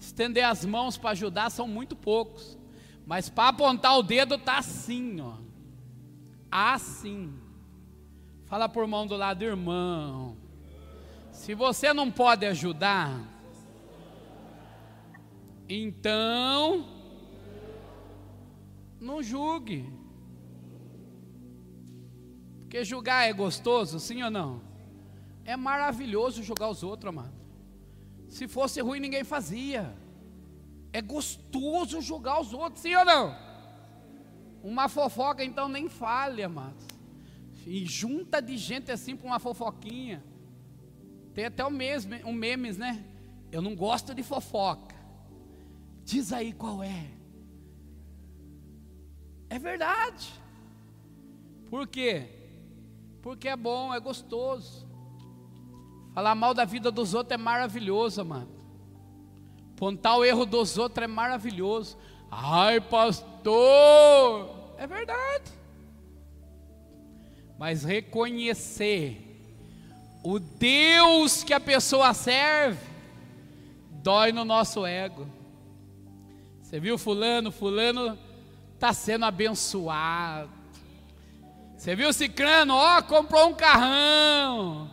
Estender 0.00 0.46
as 0.46 0.64
mãos 0.64 0.96
para 0.96 1.10
ajudar 1.10 1.50
são 1.50 1.68
muito 1.68 1.94
poucos, 1.94 2.56
mas 3.06 3.28
para 3.28 3.50
apontar 3.50 3.98
o 3.98 4.02
dedo 4.02 4.38
tá 4.38 4.56
assim, 4.56 5.20
ó 5.20 5.34
assim. 6.50 7.45
Fala 8.46 8.68
por 8.68 8.86
mão 8.86 9.06
do 9.06 9.16
lado, 9.16 9.42
irmão. 9.42 10.36
Se 11.32 11.54
você 11.54 11.92
não 11.92 12.10
pode 12.10 12.46
ajudar, 12.46 13.20
então 15.68 16.86
não 19.00 19.20
julgue. 19.22 19.92
Porque 22.60 22.84
julgar 22.84 23.28
é 23.28 23.32
gostoso, 23.32 23.98
sim 23.98 24.22
ou 24.22 24.30
não? 24.30 24.60
É 25.44 25.56
maravilhoso 25.56 26.42
julgar 26.42 26.68
os 26.68 26.82
outros, 26.82 27.08
amado. 27.08 27.34
Se 28.28 28.46
fosse 28.46 28.80
ruim, 28.80 29.00
ninguém 29.00 29.24
fazia. 29.24 29.96
É 30.92 31.02
gostoso 31.02 32.00
julgar 32.00 32.40
os 32.40 32.52
outros, 32.52 32.82
sim 32.82 32.94
ou 32.94 33.04
não? 33.04 33.36
Uma 34.62 34.88
fofoca, 34.88 35.44
então, 35.44 35.68
nem 35.68 35.88
fale, 35.88 36.42
amados. 36.42 36.95
E 37.66 37.84
junta 37.84 38.40
de 38.40 38.56
gente 38.56 38.92
assim 38.92 39.16
para 39.16 39.26
uma 39.26 39.40
fofoquinha. 39.40 40.24
Tem 41.34 41.46
até 41.46 41.64
o 41.64 41.70
mesmo, 41.70 42.14
um 42.24 42.32
memes, 42.32 42.78
né? 42.78 43.04
Eu 43.50 43.60
não 43.60 43.74
gosto 43.74 44.14
de 44.14 44.22
fofoca. 44.22 44.94
Diz 46.04 46.32
aí 46.32 46.52
qual 46.52 46.82
é. 46.82 47.10
É 49.50 49.58
verdade. 49.58 50.32
Por 51.68 51.88
quê? 51.88 52.28
Porque 53.20 53.48
é 53.48 53.56
bom, 53.56 53.92
é 53.92 53.98
gostoso. 53.98 54.86
Falar 56.14 56.36
mal 56.36 56.54
da 56.54 56.64
vida 56.64 56.90
dos 56.90 57.12
outros 57.12 57.34
é 57.34 57.36
maravilhoso, 57.36 58.20
amado. 58.20 58.48
Pontar 59.76 60.16
o 60.16 60.24
erro 60.24 60.46
dos 60.46 60.78
outros 60.78 61.04
é 61.04 61.06
maravilhoso. 61.08 61.98
Ai, 62.30 62.80
pastor, 62.80 64.72
é 64.78 64.86
verdade. 64.86 65.52
Mas 67.58 67.84
reconhecer 67.84 69.22
o 70.22 70.38
Deus 70.38 71.42
que 71.42 71.54
a 71.54 71.60
pessoa 71.60 72.12
serve 72.12 72.96
dói 74.06 74.30
no 74.30 74.44
nosso 74.44 74.86
ego. 74.86 75.26
Você 76.62 76.78
viu 76.78 76.96
fulano, 76.98 77.50
fulano 77.50 78.18
está 78.74 78.92
sendo 78.92 79.24
abençoado. 79.24 80.50
Você 81.76 81.94
viu 81.94 82.12
Cicrano, 82.12 82.74
ó, 82.74 83.02
comprou 83.02 83.48
um 83.48 83.54
carrão. 83.54 84.90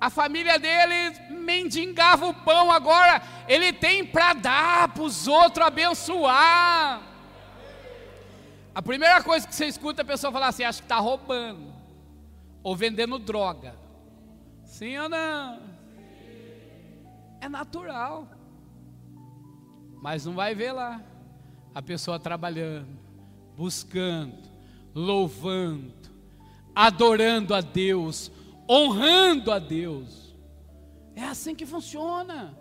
A 0.00 0.10
família 0.10 0.58
dele 0.58 1.18
mendigava 1.30 2.26
o 2.26 2.34
pão, 2.34 2.70
agora 2.70 3.22
ele 3.48 3.72
tem 3.72 4.04
para 4.04 4.34
dar 4.34 4.88
para 4.88 5.02
os 5.02 5.26
outros 5.26 5.66
abençoar. 5.66 7.13
A 8.74 8.82
primeira 8.82 9.22
coisa 9.22 9.46
que 9.46 9.54
você 9.54 9.66
escuta 9.66 10.02
a 10.02 10.04
pessoa 10.04 10.32
falar 10.32 10.48
assim, 10.48 10.64
acha 10.64 10.80
que 10.80 10.86
está 10.86 10.98
roubando 10.98 11.72
ou 12.62 12.74
vendendo 12.74 13.18
droga. 13.18 13.76
Sim 14.64 14.98
ou 14.98 15.08
não? 15.08 15.60
É 17.40 17.48
natural. 17.48 18.26
Mas 20.02 20.26
não 20.26 20.34
vai 20.34 20.54
ver 20.54 20.72
lá 20.72 21.00
a 21.72 21.80
pessoa 21.80 22.18
trabalhando, 22.18 22.98
buscando, 23.56 24.50
louvando, 24.92 25.94
adorando 26.74 27.54
a 27.54 27.60
Deus, 27.60 28.30
honrando 28.68 29.52
a 29.52 29.58
Deus. 29.58 30.34
É 31.14 31.22
assim 31.22 31.54
que 31.54 31.64
funciona. 31.64 32.58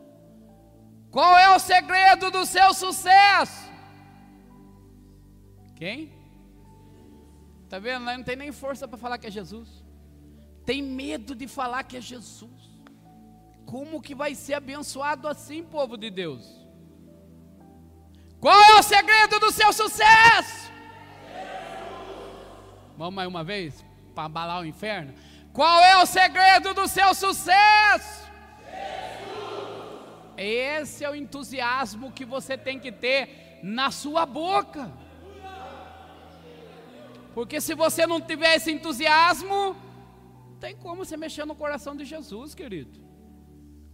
Qual 1.09 1.37
é 1.37 1.55
o 1.55 1.59
segredo 1.59 2.29
do 2.29 2.45
seu 2.45 2.73
sucesso? 2.73 3.72
Quem? 5.83 6.13
Tá 7.67 7.77
vendo? 7.77 8.05
Não 8.05 8.23
tem 8.23 8.37
nem 8.37 8.53
força 8.53 8.87
para 8.87 8.97
falar 8.97 9.17
que 9.17 9.27
é 9.27 9.29
Jesus. 9.29 9.83
Tem 10.65 10.81
medo 10.81 11.35
de 11.35 11.45
falar 11.45 11.83
que 11.83 11.97
é 11.97 11.99
Jesus. 11.99 12.71
Como 13.65 14.01
que 14.01 14.15
vai 14.15 14.33
ser 14.33 14.53
abençoado 14.53 15.27
assim, 15.27 15.61
povo 15.61 15.97
de 15.97 16.09
Deus? 16.09 16.47
Qual 18.39 18.57
é 18.57 18.79
o 18.79 18.81
segredo 18.81 19.41
do 19.41 19.51
seu 19.51 19.73
sucesso? 19.73 20.71
Vamos 22.97 23.15
mais 23.15 23.27
uma 23.27 23.43
vez 23.43 23.83
para 24.15 24.23
abalar 24.23 24.61
o 24.61 24.65
inferno. 24.65 25.13
Qual 25.51 25.83
é 25.83 25.97
o 26.01 26.05
segredo 26.05 26.73
do 26.73 26.87
seu 26.87 27.13
sucesso? 27.13 28.31
Esse 30.37 31.03
é 31.03 31.09
o 31.09 31.15
entusiasmo 31.15 32.13
que 32.13 32.23
você 32.23 32.57
tem 32.57 32.79
que 32.79 32.89
ter 32.89 33.59
na 33.61 33.91
sua 33.91 34.25
boca. 34.25 35.02
Porque 37.33 37.59
se 37.59 37.73
você 37.73 38.05
não 38.05 38.21
tiver 38.21 38.55
esse 38.55 38.71
entusiasmo, 38.71 39.75
tem 40.59 40.75
como 40.75 41.03
você 41.03 41.17
mexer 41.17 41.45
no 41.45 41.55
coração 41.55 41.95
de 41.95 42.05
Jesus, 42.05 42.53
querido. 42.53 43.01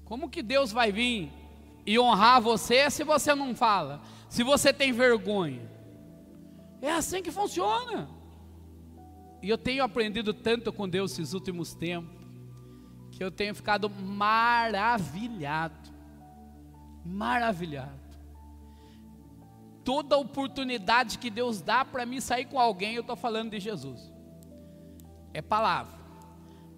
Como 0.04 0.30
que 0.30 0.42
Deus 0.42 0.72
vai 0.72 0.92
vir 0.92 1.32
e 1.86 1.98
honrar 1.98 2.42
você 2.42 2.90
se 2.90 3.04
você 3.04 3.34
não 3.34 3.56
fala? 3.56 4.02
Se 4.28 4.44
você 4.44 4.74
tem 4.74 4.92
vergonha? 4.92 5.70
É 6.82 6.92
assim 6.92 7.22
que 7.22 7.32
funciona. 7.32 8.10
E 9.42 9.50
eu 9.50 9.58
tenho 9.58 9.84
aprendido 9.84 10.34
tanto 10.34 10.72
com 10.72 10.88
Deus 10.88 11.14
esses 11.14 11.34
últimos 11.34 11.74
tempos, 11.74 12.18
que 13.12 13.24
eu 13.24 13.32
tenho 13.32 13.56
ficado 13.56 13.90
maravilhado. 13.90 15.90
Maravilhado. 17.06 17.99
Toda 19.90 20.20
oportunidade 20.20 21.18
que 21.18 21.32
Deus 21.32 21.62
dá 21.62 21.84
para 21.84 22.06
mim 22.06 22.22
sair 22.22 22.46
com 22.46 22.60
alguém, 22.60 22.94
eu 22.94 23.02
estou 23.02 23.16
falando 23.16 23.50
de 23.50 23.60
Jesus. 23.60 24.14
É 25.34 25.42
palavra. 25.42 25.98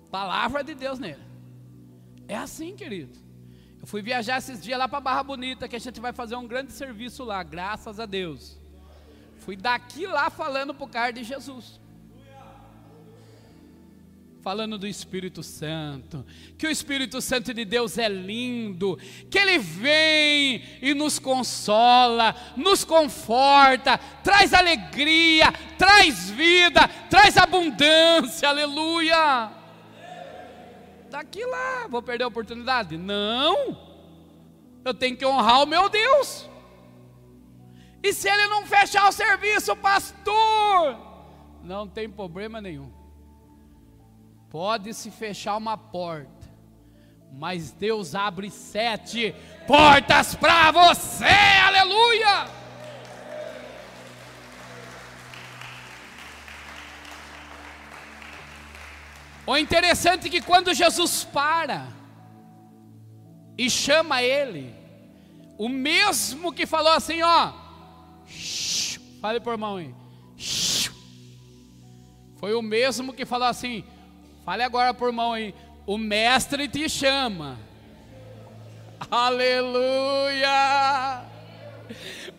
Palavra 0.10 0.64
de 0.64 0.74
Deus 0.74 0.98
nele. 0.98 1.22
É 2.26 2.38
assim, 2.38 2.74
querido. 2.74 3.20
Eu 3.82 3.86
fui 3.86 4.02
viajar 4.02 4.38
esses 4.38 4.64
dias 4.64 4.80
lá 4.80 4.88
para 4.88 5.02
Barra 5.02 5.24
Bonita, 5.24 5.68
que 5.68 5.76
a 5.76 5.80
gente 5.80 6.00
vai 6.00 6.14
fazer 6.14 6.38
um 6.38 6.48
grande 6.48 6.72
serviço 6.72 7.26
lá, 7.26 7.44
graças 7.44 8.00
a 8.00 8.06
Deus. 8.06 8.58
Fui 9.40 9.58
daqui 9.58 10.08
lá 10.08 10.30
falando 10.30 10.74
para 10.74 10.86
o 10.86 10.90
cara 10.90 11.12
de 11.12 11.26
Jesus 11.26 11.81
falando 14.42 14.78
do 14.78 14.88
Espírito 14.88 15.44
Santo, 15.44 16.26
que 16.58 16.66
o 16.66 16.72
Espírito 16.72 17.22
Santo 17.22 17.54
de 17.54 17.64
Deus 17.64 17.98
é 17.98 18.10
lindo, 18.10 18.98
que 19.30 19.38
ele 19.38 19.60
vem 19.60 20.64
e 20.82 20.94
nos 20.96 21.20
consola, 21.20 22.36
nos 22.58 22.84
conforta, 22.84 24.00
traz 24.24 24.54
alegria, 24.54 25.52
traz 25.78 26.32
vida, 26.32 26.88
traz 27.10 27.38
abundância, 27.38 28.50
aleluia. 28.50 29.52
Daqui 31.10 31.46
lá, 31.46 31.88
vou 31.88 32.02
perder 32.02 32.24
a 32.24 32.28
oportunidade? 32.28 32.98
Não, 32.98 33.78
eu 34.84 34.94
tenho 34.94 35.16
que 35.16 35.26
honrar 35.26 35.62
o 35.62 35.68
meu 35.68 35.88
Deus. 35.88 36.50
E 38.02 38.12
se 38.12 38.28
ele 38.28 38.48
não 38.48 38.66
fechar 38.66 39.08
o 39.08 39.12
serviço, 39.12 39.76
pastor, 39.76 40.98
não 41.64 41.88
tem 41.88 42.10
problema 42.10 42.60
nenhum. 42.60 43.01
Pode 44.52 44.94
se 44.94 45.10
fechar 45.10 45.56
uma 45.56 45.78
porta, 45.78 46.30
mas 47.32 47.72
Deus 47.72 48.14
abre 48.14 48.52
sete 48.52 49.34
portas 49.66 50.36
para 50.36 50.72
você, 50.72 51.24
aleluia! 51.66 52.48
O 59.48 59.56
interessante 59.56 60.28
é 60.28 60.30
que 60.30 60.42
quando 60.42 60.74
Jesus 60.74 61.24
para 61.24 61.88
e 63.58 63.70
chama 63.70 64.22
ele, 64.22 64.76
o 65.58 65.70
mesmo 65.70 66.52
que 66.52 66.66
falou 66.66 66.92
assim, 66.92 67.22
ó, 67.22 67.54
fale 69.22 69.40
por 69.40 69.58
mão 69.58 69.78
aí, 69.78 69.96
foi 72.36 72.54
o 72.54 72.62
mesmo 72.62 73.14
que 73.14 73.26
falou 73.26 73.48
assim, 73.48 73.86
Fale 74.44 74.64
agora 74.64 74.94
por 74.94 75.12
mão 75.12 75.34
aí. 75.34 75.54
O 75.86 75.98
mestre 75.98 76.68
te 76.68 76.88
chama. 76.90 77.60
Aleluia! 79.10 80.52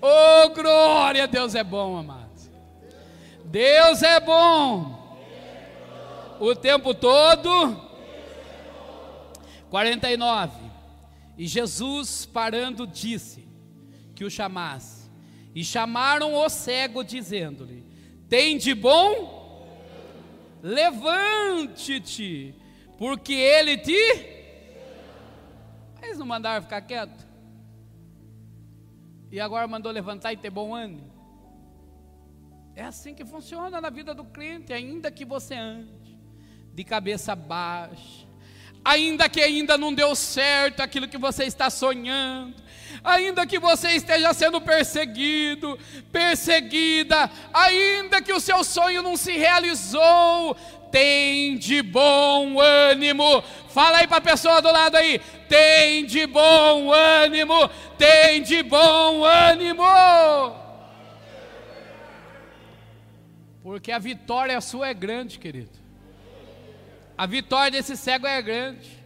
Oh, 0.00 0.48
glória! 0.50 1.26
Deus 1.26 1.54
é 1.54 1.64
bom, 1.64 1.96
amados. 1.96 2.50
Deus 3.44 4.02
é 4.02 4.20
bom. 4.20 5.18
O 6.40 6.54
tempo 6.54 6.94
todo. 6.94 7.90
49. 9.70 10.52
E 11.36 11.46
Jesus, 11.46 12.26
parando, 12.26 12.86
disse 12.86 13.48
que 14.14 14.24
o 14.24 14.30
chamasse. 14.30 15.10
E 15.54 15.64
chamaram 15.64 16.34
o 16.34 16.48
cego, 16.48 17.02
dizendo-lhe: 17.02 17.84
Tem 18.28 18.56
de 18.56 18.74
bom? 18.74 19.41
Levante-te, 20.62 22.54
porque 22.96 23.32
ele 23.32 23.76
te. 23.76 24.32
Eles 26.02 26.18
não 26.18 26.26
mandaram 26.26 26.62
ficar 26.62 26.80
quieto. 26.82 27.26
E 29.30 29.40
agora 29.40 29.66
mandou 29.66 29.90
levantar 29.90 30.32
e 30.32 30.36
ter 30.36 30.50
bom 30.50 30.74
ânimo. 30.74 31.10
É 32.74 32.84
assim 32.84 33.14
que 33.14 33.24
funciona 33.24 33.80
na 33.80 33.90
vida 33.90 34.14
do 34.14 34.24
crente, 34.24 34.72
ainda 34.72 35.10
que 35.10 35.24
você 35.24 35.54
ande 35.54 36.18
de 36.72 36.84
cabeça 36.84 37.34
baixa, 37.34 38.26
ainda 38.84 39.28
que 39.28 39.40
ainda 39.40 39.76
não 39.76 39.92
deu 39.92 40.14
certo 40.14 40.80
aquilo 40.80 41.06
que 41.06 41.18
você 41.18 41.44
está 41.44 41.68
sonhando, 41.68 42.56
ainda 43.02 43.46
que 43.46 43.58
você 43.58 43.90
esteja 43.92 44.32
sendo 44.32 44.60
perseguido, 44.60 45.78
perseguida, 46.10 47.30
ainda 47.52 48.20
que 48.20 48.32
o 48.32 48.40
seu 48.40 48.62
sonho 48.64 49.02
não 49.02 49.16
se 49.16 49.32
realizou, 49.32 50.56
tem 50.90 51.56
de 51.56 51.82
bom 51.82 52.60
ânimo. 52.60 53.42
Fala 53.68 53.98
aí 53.98 54.06
para 54.06 54.18
a 54.18 54.20
pessoa 54.20 54.60
do 54.60 54.70
lado 54.70 54.96
aí, 54.96 55.18
tem 55.48 56.04
de 56.04 56.26
bom 56.26 56.92
ânimo, 56.92 57.68
tem 57.96 58.42
de 58.42 58.62
bom 58.62 59.24
ânimo. 59.24 59.82
Porque 63.62 63.92
a 63.92 63.98
vitória 63.98 64.60
sua 64.60 64.88
é 64.88 64.94
grande, 64.94 65.38
querido. 65.38 65.70
A 67.16 67.26
vitória 67.26 67.70
desse 67.70 67.96
cego 67.96 68.26
é 68.26 68.42
grande. 68.42 69.01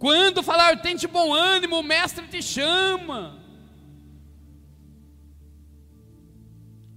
Quando 0.00 0.42
falar, 0.42 0.80
tente 0.80 1.06
bom 1.06 1.34
ânimo, 1.34 1.78
o 1.78 1.82
mestre 1.82 2.26
te 2.26 2.42
chama. 2.42 3.38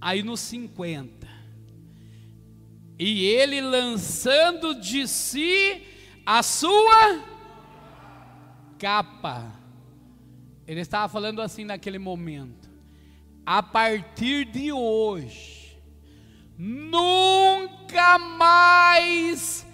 Aí 0.00 0.22
nos 0.22 0.40
50, 0.40 1.28
e 2.98 3.26
ele 3.26 3.60
lançando 3.60 4.74
de 4.74 5.06
si 5.06 5.82
a 6.24 6.42
sua 6.42 7.22
capa, 8.78 9.52
ele 10.66 10.80
estava 10.80 11.06
falando 11.06 11.42
assim 11.42 11.64
naquele 11.64 11.98
momento, 11.98 12.70
a 13.44 13.62
partir 13.62 14.46
de 14.46 14.72
hoje, 14.72 15.78
nunca 16.56 18.18
mais 18.18 19.66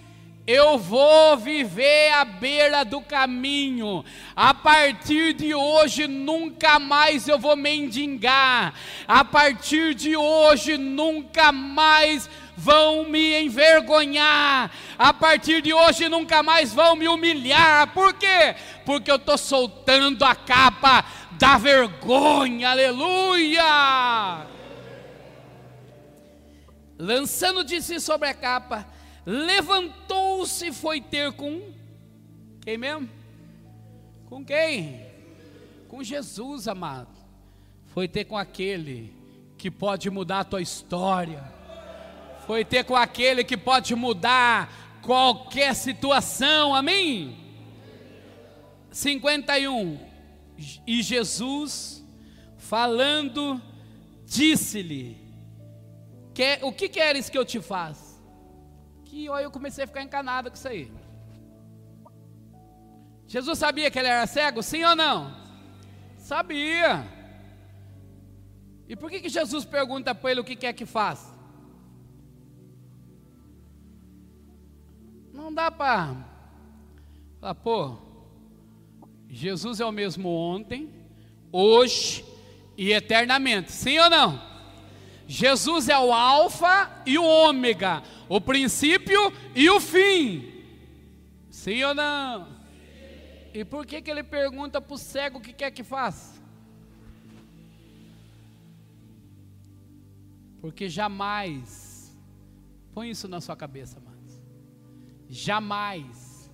eu 0.45 0.77
vou 0.77 1.37
viver 1.37 2.11
à 2.13 2.25
beira 2.25 2.83
do 2.83 2.99
caminho. 3.01 4.03
A 4.35 4.53
partir 4.53 5.33
de 5.33 5.53
hoje 5.53 6.07
nunca 6.07 6.79
mais 6.79 7.27
eu 7.27 7.37
vou 7.37 7.55
mendigar. 7.55 8.73
A 9.07 9.23
partir 9.23 9.93
de 9.93 10.17
hoje 10.17 10.77
nunca 10.77 11.51
mais 11.51 12.29
vão 12.57 13.07
me 13.07 13.41
envergonhar. 13.41 14.71
A 14.97 15.13
partir 15.13 15.61
de 15.61 15.73
hoje 15.73 16.09
nunca 16.09 16.41
mais 16.41 16.73
vão 16.73 16.95
me 16.95 17.07
humilhar. 17.07 17.93
Por 17.93 18.13
quê? 18.13 18.55
Porque 18.85 19.11
eu 19.11 19.17
estou 19.17 19.37
soltando 19.37 20.25
a 20.25 20.33
capa 20.33 21.05
da 21.33 21.57
vergonha. 21.57 22.71
Aleluia! 22.71 24.47
Lançando 26.97 27.63
de 27.63 27.81
si 27.81 27.99
sobre 27.99 28.27
a 28.27 28.33
capa 28.33 29.00
levantou-se 29.25 30.67
e 30.67 30.73
foi 30.73 31.01
ter 31.01 31.31
com 31.33 31.73
quem 32.61 32.77
mesmo? 32.77 33.09
Com 34.25 34.45
quem? 34.45 35.05
Com 35.87 36.03
Jesus, 36.03 36.67
amado. 36.67 37.09
Foi 37.87 38.07
ter 38.07 38.25
com 38.25 38.37
aquele 38.37 39.13
que 39.57 39.69
pode 39.69 40.09
mudar 40.09 40.41
a 40.41 40.43
tua 40.45 40.61
história. 40.61 41.43
Foi 42.45 42.63
ter 42.63 42.83
com 42.83 42.95
aquele 42.95 43.43
que 43.43 43.57
pode 43.57 43.93
mudar 43.95 44.99
qualquer 45.01 45.75
situação. 45.75 46.73
Amém? 46.73 47.37
51. 48.91 49.99
E 50.85 51.01
Jesus, 51.01 52.03
falando, 52.57 53.61
disse-lhe: 54.25 55.17
O 56.61 56.71
que 56.71 56.87
queres 56.87 57.29
que 57.29 57.37
eu 57.37 57.45
te 57.45 57.59
faça? 57.59 58.10
Que 59.11 59.27
olha, 59.27 59.43
eu 59.43 59.51
comecei 59.51 59.83
a 59.83 59.87
ficar 59.87 60.01
encanado 60.03 60.49
com 60.49 60.55
isso 60.55 60.69
aí. 60.69 60.89
Jesus 63.27 63.59
sabia 63.59 63.91
que 63.91 63.99
ele 63.99 64.07
era 64.07 64.25
cego? 64.25 64.63
Sim 64.63 64.85
ou 64.85 64.95
não? 64.95 65.35
Sabia. 66.15 67.05
E 68.87 68.95
por 68.95 69.11
que, 69.11 69.19
que 69.19 69.27
Jesus 69.27 69.65
pergunta 69.65 70.15
para 70.15 70.31
ele 70.31 70.39
o 70.39 70.45
que 70.45 70.55
quer 70.55 70.71
que 70.71 70.85
faça? 70.85 71.37
Não 75.33 75.53
dá 75.53 75.69
para 75.69 76.15
falar, 77.41 77.55
pô, 77.55 77.97
Jesus 79.27 79.81
é 79.81 79.85
o 79.85 79.91
mesmo 79.91 80.29
ontem, 80.29 80.89
hoje 81.51 82.23
e 82.77 82.93
eternamente. 82.93 83.73
Sim 83.73 83.99
ou 83.99 84.09
não? 84.09 84.41
Jesus 85.27 85.89
é 85.89 85.99
o 85.99 86.13
Alfa 86.13 87.03
e 87.05 87.17
o 87.17 87.25
Ômega, 87.25 88.03
o 88.31 88.39
princípio 88.39 89.19
e 89.53 89.69
o 89.69 89.81
fim. 89.81 90.63
Sim 91.49 91.83
ou 91.83 91.93
não? 91.93 92.47
E 93.53 93.65
por 93.65 93.85
que, 93.85 94.01
que 94.01 94.09
ele 94.09 94.23
pergunta 94.23 94.79
para 94.79 94.93
o 94.93 94.97
cego 94.97 95.39
o 95.39 95.41
que 95.41 95.51
quer 95.51 95.69
que 95.69 95.83
faça? 95.83 96.41
Porque 100.61 100.87
jamais, 100.87 102.17
põe 102.93 103.09
isso 103.09 103.27
na 103.27 103.41
sua 103.41 103.57
cabeça, 103.57 103.97
amados. 103.97 104.39
Jamais 105.27 106.49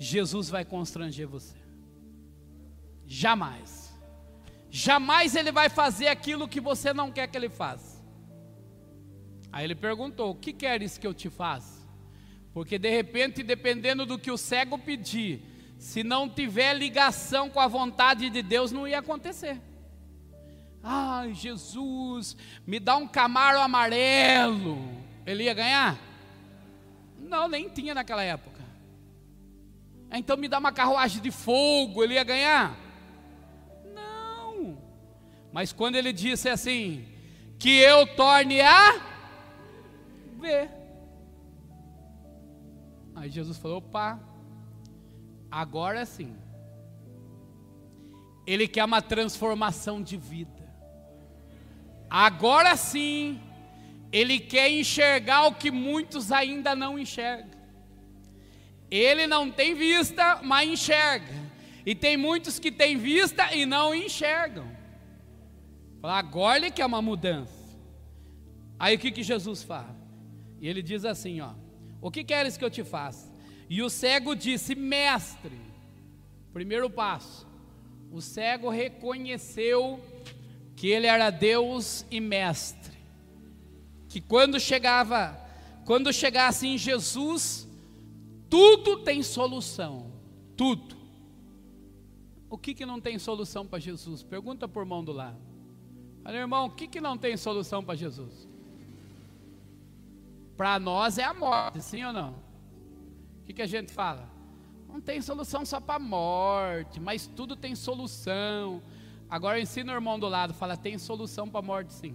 Jesus 0.00 0.50
vai 0.50 0.64
constranger 0.64 1.28
você. 1.28 1.56
Jamais. 3.06 3.96
Jamais 4.68 5.36
ele 5.36 5.52
vai 5.52 5.68
fazer 5.68 6.08
aquilo 6.08 6.48
que 6.48 6.60
você 6.60 6.92
não 6.92 7.12
quer 7.12 7.28
que 7.28 7.36
ele 7.36 7.48
faça. 7.48 7.91
Aí 9.52 9.64
ele 9.64 9.74
perguntou: 9.74 10.30
O 10.30 10.34
que 10.34 10.52
queres 10.52 10.96
que 10.96 11.06
eu 11.06 11.12
te 11.12 11.28
faça? 11.28 11.82
Porque 12.54 12.78
de 12.78 12.90
repente, 12.90 13.42
dependendo 13.42 14.06
do 14.06 14.18
que 14.18 14.30
o 14.30 14.38
cego 14.38 14.78
pedir, 14.78 15.42
se 15.78 16.02
não 16.02 16.28
tiver 16.28 16.74
ligação 16.74 17.50
com 17.50 17.60
a 17.60 17.66
vontade 17.66 18.30
de 18.30 18.42
Deus, 18.42 18.72
não 18.72 18.88
ia 18.88 18.98
acontecer. 18.98 19.60
Ai, 20.82 21.32
Jesus, 21.34 22.36
me 22.66 22.80
dá 22.80 22.96
um 22.96 23.06
camaro 23.06 23.60
amarelo. 23.60 24.78
Ele 25.24 25.44
ia 25.44 25.54
ganhar? 25.54 25.98
Não, 27.18 27.48
nem 27.48 27.68
tinha 27.68 27.94
naquela 27.94 28.22
época. 28.22 28.60
Então 30.10 30.36
me 30.36 30.48
dá 30.48 30.58
uma 30.58 30.72
carruagem 30.72 31.22
de 31.22 31.30
fogo, 31.30 32.02
ele 32.02 32.14
ia 32.14 32.24
ganhar? 32.24 32.76
Não. 33.94 34.76
Mas 35.52 35.72
quando 35.72 35.96
ele 35.96 36.12
disse 36.12 36.48
assim, 36.48 37.06
que 37.58 37.78
eu 37.78 38.06
torne 38.14 38.60
a 38.60 39.11
ver. 40.42 40.68
Aí 43.14 43.30
Jesus 43.30 43.56
falou: 43.56 43.78
opa, 43.78 44.20
agora 45.50 46.04
sim. 46.04 46.36
Ele 48.46 48.66
quer 48.66 48.84
uma 48.84 49.00
transformação 49.00 50.02
de 50.02 50.16
vida. 50.16 50.62
Agora 52.10 52.76
sim, 52.76 53.40
ele 54.10 54.38
quer 54.38 54.70
enxergar 54.70 55.46
o 55.46 55.54
que 55.54 55.70
muitos 55.70 56.32
ainda 56.32 56.74
não 56.74 56.98
enxergam. 56.98 57.62
Ele 58.90 59.26
não 59.26 59.50
tem 59.50 59.74
vista, 59.74 60.40
mas 60.42 60.68
enxerga. 60.68 61.32
E 61.86 61.94
tem 61.94 62.16
muitos 62.16 62.58
que 62.58 62.70
têm 62.70 62.98
vista 62.98 63.54
e 63.54 63.64
não 63.64 63.94
enxergam. 63.94 64.70
Agora 66.02 66.58
ele 66.58 66.70
quer 66.70 66.84
uma 66.84 67.00
mudança. 67.00 67.62
Aí 68.78 68.96
o 68.96 68.98
que, 68.98 69.12
que 69.12 69.22
Jesus 69.22 69.62
fala? 69.62 70.01
E 70.62 70.68
ele 70.68 70.80
diz 70.80 71.04
assim: 71.04 71.40
ó, 71.40 71.50
O 72.00 72.08
que 72.08 72.22
queres 72.22 72.56
que 72.56 72.64
eu 72.64 72.70
te 72.70 72.84
faça? 72.84 73.30
E 73.68 73.82
o 73.82 73.90
cego 73.90 74.36
disse: 74.36 74.76
Mestre, 74.76 75.60
primeiro 76.52 76.88
passo. 76.88 77.46
O 78.12 78.20
cego 78.20 78.70
reconheceu 78.70 80.00
que 80.76 80.86
ele 80.86 81.08
era 81.08 81.30
Deus 81.30 82.06
e 82.10 82.20
mestre. 82.20 82.96
Que 84.08 84.20
quando 84.20 84.60
chegava, 84.60 85.36
quando 85.84 86.12
chegasse 86.12 86.66
em 86.66 86.78
Jesus, 86.78 87.68
tudo 88.48 88.98
tem 88.98 89.22
solução. 89.22 90.12
Tudo. 90.56 90.96
O 92.48 92.56
que, 92.56 92.74
que 92.74 92.86
não 92.86 93.00
tem 93.00 93.18
solução 93.18 93.66
para 93.66 93.78
Jesus? 93.78 94.22
Pergunta 94.22 94.68
por 94.68 94.84
mão 94.84 95.02
do 95.02 95.10
lado. 95.10 95.40
Olha, 96.24 96.36
irmão, 96.36 96.66
o 96.66 96.70
que, 96.70 96.86
que 96.86 97.00
não 97.00 97.18
tem 97.18 97.36
solução 97.36 97.82
para 97.82 97.96
Jesus? 97.96 98.51
Para 100.62 100.78
nós 100.78 101.18
é 101.18 101.24
a 101.24 101.34
morte, 101.34 101.82
sim 101.82 102.04
ou 102.04 102.12
não? 102.12 102.36
O 103.40 103.44
que, 103.44 103.52
que 103.52 103.62
a 103.62 103.66
gente 103.66 103.92
fala? 103.92 104.30
Não 104.88 105.00
tem 105.00 105.20
solução 105.20 105.66
só 105.66 105.80
para 105.80 105.96
a 105.96 105.98
morte, 105.98 107.00
mas 107.00 107.26
tudo 107.26 107.56
tem 107.56 107.74
solução. 107.74 108.80
Agora 109.28 109.60
ensina 109.60 109.90
o 109.90 109.96
irmão 109.96 110.20
do 110.20 110.28
lado, 110.28 110.54
fala, 110.54 110.76
tem 110.76 110.96
solução 110.98 111.48
para 111.48 111.58
a 111.58 111.62
morte 111.64 111.92
sim. 111.92 112.14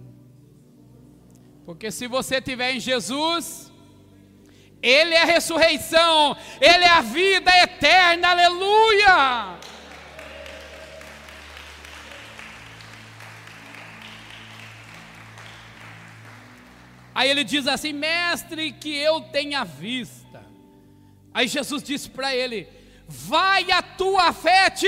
Porque 1.66 1.90
se 1.90 2.06
você 2.06 2.40
tiver 2.40 2.72
em 2.72 2.80
Jesus, 2.80 3.70
Ele 4.80 5.12
é 5.12 5.24
a 5.24 5.26
ressurreição, 5.26 6.34
Ele 6.58 6.84
é 6.84 6.90
a 6.90 7.02
vida 7.02 7.50
eterna, 7.54 8.30
aleluia! 8.30 9.58
Aí 17.18 17.28
ele 17.28 17.42
diz 17.42 17.66
assim: 17.66 17.92
Mestre, 17.92 18.70
que 18.70 18.94
eu 18.94 19.20
tenha 19.20 19.64
vista. 19.64 20.40
Aí 21.34 21.48
Jesus 21.48 21.82
disse 21.82 22.08
para 22.08 22.32
ele: 22.32 22.68
Vai 23.08 23.72
a 23.72 23.82
tua 23.82 24.32
fé 24.32 24.70
te 24.70 24.86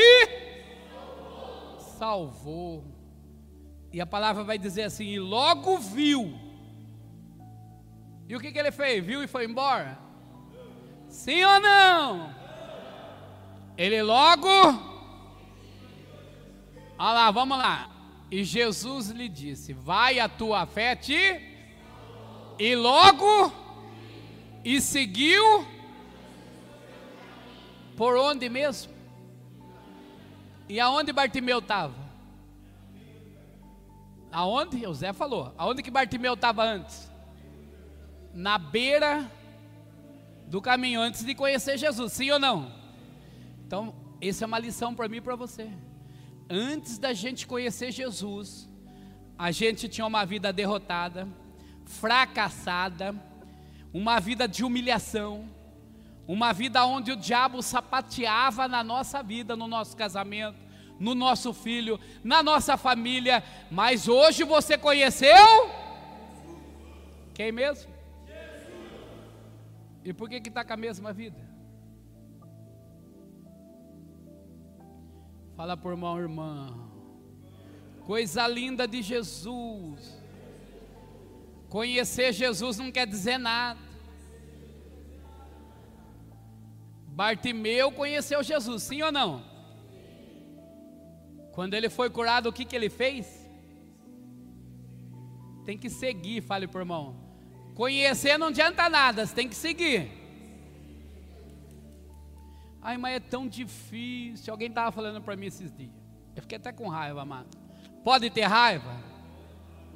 salvou. 1.99 2.85
E 3.93 4.01
a 4.01 4.07
palavra 4.07 4.45
vai 4.45 4.57
dizer 4.57 4.85
assim: 4.85 5.07
e 5.07 5.19
logo 5.19 5.77
viu. 5.79 6.33
E 8.29 8.37
o 8.37 8.39
que, 8.39 8.53
que 8.53 8.59
ele 8.61 8.71
fez? 8.71 9.05
Viu 9.05 9.25
e 9.25 9.27
foi 9.27 9.45
embora? 9.45 9.99
Sim 11.09 11.43
ou 11.43 11.59
não? 11.59 12.33
Ele 13.77 14.01
logo. 14.05 14.49
Olha 16.97 17.13
lá, 17.13 17.31
vamos 17.33 17.59
lá. 17.59 17.91
E 18.31 18.45
Jesus 18.45 19.09
lhe 19.09 19.29
disse: 19.29 19.73
Vai 19.73 20.21
a 20.21 20.29
tua 20.29 20.65
fé 20.65 20.95
te. 20.95 21.50
E 22.61 22.77
logo. 22.77 23.51
E 24.63 24.83
seguiu. 24.83 25.67
Por 27.97 28.17
onde 28.17 28.51
mesmo? 28.51 28.93
E 30.69 30.79
aonde 30.79 31.11
Bartimeu 31.11 31.61
estava? 31.61 31.95
Aonde? 34.31 34.87
O 34.87 34.93
Zé 34.93 35.15
falou. 35.15 35.55
Aonde 35.57 35.83
que 35.83 35.91
Bartimeu 35.91 36.35
estava 36.35 36.63
antes? 36.63 37.11
Na 38.35 38.59
beira 38.59 39.29
do 40.47 40.61
caminho, 40.61 41.01
antes 41.01 41.25
de 41.25 41.35
conhecer 41.35 41.79
Jesus, 41.79 42.13
sim 42.13 42.31
ou 42.31 42.39
não? 42.39 42.71
Então, 43.67 43.95
essa 44.21 44.45
é 44.45 44.47
uma 44.47 44.59
lição 44.59 44.95
para 44.95 45.09
mim 45.09 45.17
e 45.17 45.21
para 45.21 45.35
você. 45.35 45.71
Antes 46.49 46.99
da 46.99 47.13
gente 47.15 47.47
conhecer 47.47 47.91
Jesus, 47.91 48.69
a 49.39 49.51
gente 49.51 49.89
tinha 49.89 50.07
uma 50.07 50.27
vida 50.27 50.53
derrotada, 50.53 51.27
fracassada, 51.91 53.15
uma 53.93 54.21
vida 54.21 54.47
de 54.47 54.65
humilhação, 54.65 55.49
uma 56.27 56.53
vida 56.53 56.85
onde 56.87 57.11
o 57.11 57.17
diabo 57.17 57.61
sapateava 57.61 58.69
na 58.69 58.85
nossa 58.85 59.23
vida, 59.23 59.57
no 59.57 59.67
nosso 59.67 59.97
casamento, 59.97 60.57
no 60.99 61.15
nosso 61.15 61.53
filho, 61.53 61.99
na 62.23 62.43
nossa 62.43 62.77
família. 62.77 63.43
Mas 63.71 64.07
hoje 64.07 64.45
você 64.45 64.79
conheceu? 64.79 65.37
Quem 67.35 67.51
mesmo? 67.51 67.93
E 70.05 70.13
por 70.13 70.29
que 70.29 70.37
está 70.37 70.65
com 70.65 70.73
a 70.73 70.77
mesma 70.77 71.13
vida? 71.13 71.51
Fala 75.57 75.77
por 75.77 75.95
mão, 75.97 76.19
irmão. 76.19 76.91
Coisa 78.07 78.47
linda 78.47 78.89
de 78.89 79.03
Jesus. 79.03 80.21
Conhecer 81.71 82.33
Jesus 82.33 82.77
não 82.77 82.91
quer 82.91 83.07
dizer 83.07 83.39
nada. 83.39 83.79
Bartimeu 87.07 87.93
conheceu 87.93 88.43
Jesus, 88.43 88.83
sim 88.83 89.01
ou 89.03 89.13
não? 89.13 89.45
Quando 91.53 91.75
ele 91.75 91.89
foi 91.89 92.11
curado, 92.11 92.49
o 92.49 92.53
que, 92.53 92.65
que 92.65 92.75
ele 92.75 92.91
fez? 92.91 93.49
Tem 95.65 95.79
que 95.79 95.89
seguir, 95.89 96.43
fale 96.43 96.67
por 96.67 96.81
irmão. 96.81 97.17
Conhecer 97.75 98.37
não 98.37 98.49
adianta 98.49 98.89
nada, 98.89 99.25
você 99.25 99.35
tem 99.35 99.49
que 99.49 99.55
seguir. 99.55 100.11
Ai, 102.83 102.97
mas 102.97 103.17
é 103.17 103.21
tão 103.21 103.47
difícil. 103.47 104.53
Alguém 104.53 104.69
estava 104.69 104.91
falando 104.91 105.23
para 105.23 105.37
mim 105.37 105.47
esses 105.47 105.71
dias. 105.73 105.93
Eu 106.35 106.43
fiquei 106.43 106.57
até 106.57 106.73
com 106.73 106.89
raiva, 106.89 107.23
amado. 107.23 107.57
Pode 108.03 108.29
ter 108.31 108.43
raiva? 108.43 109.10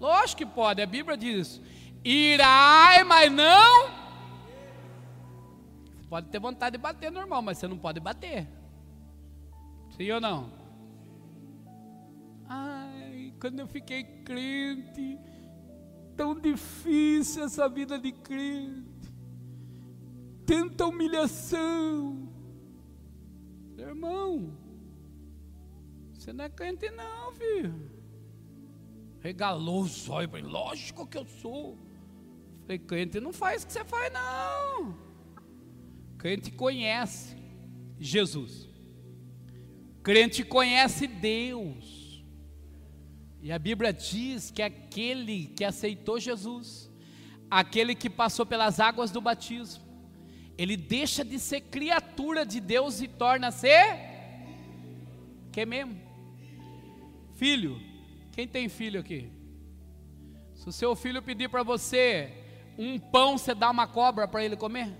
Lógico 0.04 0.36
que 0.36 0.46
pode, 0.46 0.82
a 0.82 0.86
Bíblia 0.86 1.16
diz 1.16 1.48
isso. 1.48 1.62
Irai, 2.04 3.02
mas 3.04 3.32
não. 3.32 3.88
Você 5.96 6.04
pode 6.10 6.28
ter 6.28 6.38
vontade 6.38 6.76
de 6.76 6.82
bater 6.82 7.10
normal, 7.10 7.40
mas 7.40 7.56
você 7.56 7.66
não 7.66 7.78
pode 7.78 8.00
bater. 8.00 8.46
Sim 9.96 10.10
ou 10.10 10.20
não? 10.20 10.52
Ai, 12.46 13.32
quando 13.40 13.60
eu 13.60 13.66
fiquei 13.66 14.04
crente, 14.22 15.18
tão 16.14 16.38
difícil 16.38 17.44
essa 17.44 17.66
vida 17.66 17.98
de 17.98 18.12
crente. 18.12 19.10
Tanta 20.44 20.84
humilhação. 20.84 22.28
Irmão, 23.78 24.54
você 26.12 26.30
não 26.30 26.44
é 26.44 26.50
crente 26.50 26.90
não, 26.90 27.32
filho. 27.32 27.93
Regalou 29.24 29.80
os 29.80 30.06
olhos, 30.10 30.42
lógico 30.42 31.06
que 31.06 31.16
eu 31.16 31.24
sou. 31.24 31.78
Falei, 32.60 32.78
crente 32.78 33.18
não 33.18 33.32
faz 33.32 33.62
o 33.62 33.66
que 33.66 33.72
você 33.72 33.82
faz, 33.82 34.12
não. 34.12 34.98
Crente 36.18 36.50
conhece 36.50 37.34
Jesus. 37.98 38.68
Crente 40.02 40.44
conhece 40.44 41.06
Deus. 41.06 42.22
E 43.40 43.50
a 43.50 43.58
Bíblia 43.58 43.94
diz 43.94 44.50
que 44.50 44.60
aquele 44.60 45.46
que 45.46 45.64
aceitou 45.64 46.20
Jesus, 46.20 46.90
aquele 47.50 47.94
que 47.94 48.10
passou 48.10 48.44
pelas 48.44 48.78
águas 48.78 49.10
do 49.10 49.22
batismo, 49.22 49.82
ele 50.58 50.76
deixa 50.76 51.24
de 51.24 51.38
ser 51.38 51.62
criatura 51.62 52.44
de 52.44 52.60
Deus 52.60 53.00
e 53.00 53.08
torna-se 53.08 53.68
que 55.50 55.64
mesmo? 55.64 55.98
Filho. 57.36 57.93
Quem 58.34 58.48
tem 58.48 58.68
filho 58.68 58.98
aqui? 58.98 59.30
Se 60.54 60.68
o 60.68 60.72
seu 60.72 60.96
filho 60.96 61.22
pedir 61.22 61.48
para 61.48 61.62
você 61.62 62.32
um 62.76 62.98
pão, 62.98 63.38
você 63.38 63.54
dá 63.54 63.70
uma 63.70 63.86
cobra 63.86 64.26
para 64.26 64.44
ele 64.44 64.56
comer? 64.56 64.92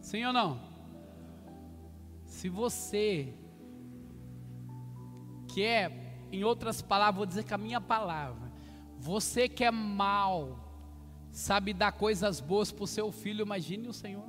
Sim 0.00 0.24
ou 0.24 0.32
não? 0.32 0.58
Se 2.24 2.48
você 2.48 3.34
quer, 5.54 5.92
em 6.32 6.42
outras 6.44 6.80
palavras, 6.80 7.16
vou 7.16 7.26
dizer 7.26 7.44
com 7.44 7.56
a 7.56 7.58
minha 7.58 7.80
palavra, 7.80 8.50
você 8.98 9.46
que 9.46 9.62
é 9.62 9.70
mal, 9.70 10.58
sabe 11.30 11.74
dar 11.74 11.92
coisas 11.92 12.40
boas 12.40 12.72
para 12.72 12.84
o 12.84 12.86
seu 12.86 13.12
filho, 13.12 13.44
imagine 13.44 13.86
o 13.86 13.92
Senhor. 13.92 14.24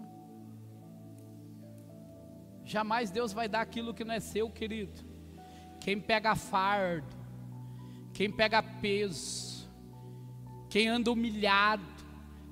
Jamais 2.65 3.09
Deus 3.09 3.31
vai 3.31 3.47
dar 3.47 3.61
aquilo 3.61 3.93
que 3.93 4.03
não 4.03 4.15
é 4.15 4.19
seu, 4.19 4.49
querido. 4.49 4.99
Quem 5.79 5.97
pega 5.97 6.35
fardo, 6.35 7.14
quem 8.15 8.31
pega 8.31 8.63
peso, 8.63 9.69
quem 10.69 10.87
anda 10.87 11.11
humilhado, 11.11 11.83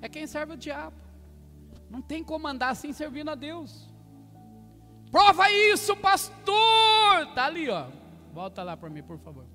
é 0.01 0.09
quem 0.09 0.27
serve 0.27 0.53
o 0.53 0.57
diabo. 0.57 0.97
Não 1.89 2.01
tem 2.01 2.21
como 2.21 2.45
andar 2.47 2.69
assim 2.69 2.91
servindo 2.91 3.31
a 3.31 3.35
Deus. 3.35 3.89
Prova 5.09 5.49
isso, 5.49 5.95
pastor! 5.95 7.33
Tá 7.33 7.45
ali, 7.45 7.69
ó. 7.69 7.87
Volta 8.33 8.61
lá 8.61 8.75
para 8.75 8.89
mim, 8.89 9.01
por 9.01 9.17
favor. 9.19 9.45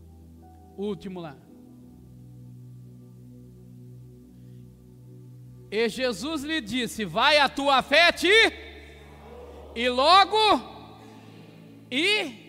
último 0.79 1.21
lá. 1.21 1.37
E 5.71 5.89
Jesus 5.91 6.43
lhe 6.43 6.63
disse: 6.63 7.05
Vai 7.05 7.39
a 7.39 7.51
tua 7.51 7.83
fé 7.83 8.11
te 8.13 8.33
e 9.75 9.89
logo 9.91 10.39
e 11.91 12.49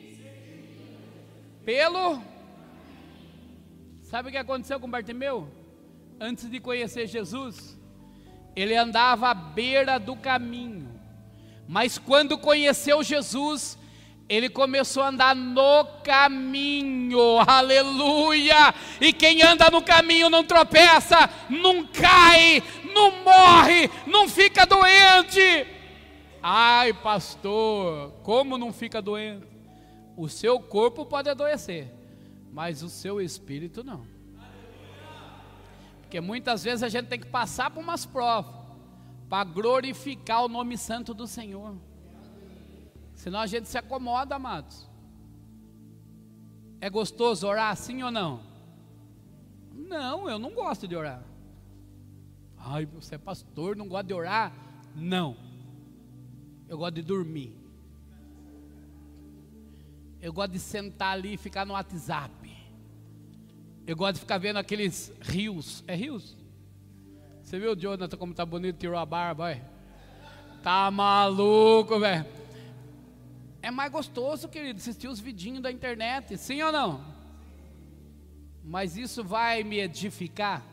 pelo 1.65 2.28
Sabe 4.09 4.29
o 4.29 4.31
que 4.31 4.37
aconteceu 4.39 4.79
com 4.79 4.89
Bartimeu? 4.89 5.47
Antes 6.19 6.49
de 6.49 6.59
conhecer 6.59 7.05
Jesus, 7.05 7.79
ele 8.55 8.75
andava 8.75 9.29
à 9.29 9.35
beira 9.35 9.99
do 9.99 10.15
caminho. 10.15 10.99
Mas 11.67 11.99
quando 11.99 12.35
conheceu 12.35 13.03
Jesus, 13.03 13.77
ele 14.27 14.49
começou 14.49 15.03
a 15.03 15.09
andar 15.09 15.35
no 15.35 15.85
caminho, 16.03 17.37
aleluia! 17.47 18.73
E 18.99 19.13
quem 19.13 19.43
anda 19.43 19.69
no 19.69 19.83
caminho 19.83 20.27
não 20.27 20.43
tropeça, 20.43 21.29
não 21.47 21.85
cai, 21.85 22.63
não 22.95 23.23
morre, 23.23 23.91
não 24.07 24.27
fica 24.27 24.65
doente. 24.65 25.67
Ai, 26.41 26.93
pastor, 26.93 28.11
como 28.23 28.57
não 28.57 28.73
fica 28.73 29.03
doente? 29.03 29.45
O 30.17 30.27
seu 30.27 30.59
corpo 30.59 31.05
pode 31.05 31.29
adoecer, 31.29 31.93
mas 32.51 32.83
o 32.83 32.89
seu 32.89 33.21
espírito 33.21 33.83
não. 33.83 34.05
Porque 36.01 36.19
muitas 36.19 36.63
vezes 36.63 36.81
a 36.81 36.89
gente 36.89 37.07
tem 37.07 37.19
que 37.19 37.27
passar 37.27 37.69
por 37.69 37.83
umas 37.83 38.05
provas 38.05 38.59
para 39.29 39.43
glorificar 39.43 40.43
o 40.43 40.47
nome 40.47 40.75
santo 40.77 41.13
do 41.13 41.27
Senhor. 41.27 41.77
Senão 43.13 43.39
a 43.39 43.45
gente 43.45 43.67
se 43.67 43.77
acomoda, 43.77 44.35
amados. 44.35 44.89
É 46.81 46.89
gostoso 46.89 47.45
orar 47.45 47.75
sim 47.75 48.01
ou 48.01 48.09
não? 48.09 48.41
Não, 49.71 50.29
eu 50.29 50.39
não 50.39 50.51
gosto 50.51 50.87
de 50.87 50.95
orar. 50.95 51.23
Ai, 52.57 52.85
você 52.85 53.15
é 53.15 53.17
pastor, 53.17 53.75
não 53.75 53.87
gosta 53.87 54.05
de 54.05 54.13
orar? 54.13 54.53
Não. 54.95 55.37
Eu 56.67 56.77
gosto 56.77 56.95
de 56.95 57.01
dormir. 57.01 57.55
Eu 60.21 60.33
gosto 60.33 60.51
de 60.51 60.59
sentar 60.59 61.13
ali 61.13 61.33
e 61.33 61.37
ficar 61.37 61.65
no 61.65 61.73
WhatsApp. 61.73 62.38
Eu 63.89 63.95
gosto 63.95 64.15
de 64.15 64.19
ficar 64.19 64.37
vendo 64.37 64.57
aqueles 64.57 65.11
rios. 65.21 65.83
É 65.87 65.95
rios? 65.95 66.37
Você 67.43 67.57
viu 67.57 67.71
o 67.71 67.75
Jonathan 67.75 68.17
como 68.17 68.33
tá 68.33 68.45
bonito, 68.45 68.77
tirou 68.77 68.97
a 68.97 69.05
barba, 69.05 69.45
vai? 69.45 69.63
Tá 70.61 70.91
maluco, 70.91 71.99
velho. 71.99 72.25
É 73.61 73.71
mais 73.71 73.91
gostoso, 73.91 74.47
querido, 74.47 74.77
assistir 74.77 75.07
os 75.07 75.19
vidinhos 75.19 75.63
da 75.63 75.71
internet, 75.71 76.37
sim 76.37 76.61
ou 76.61 76.71
não? 76.71 77.03
Mas 78.63 78.95
isso 78.95 79.23
vai 79.23 79.63
me 79.63 79.79
edificar? 79.79 80.63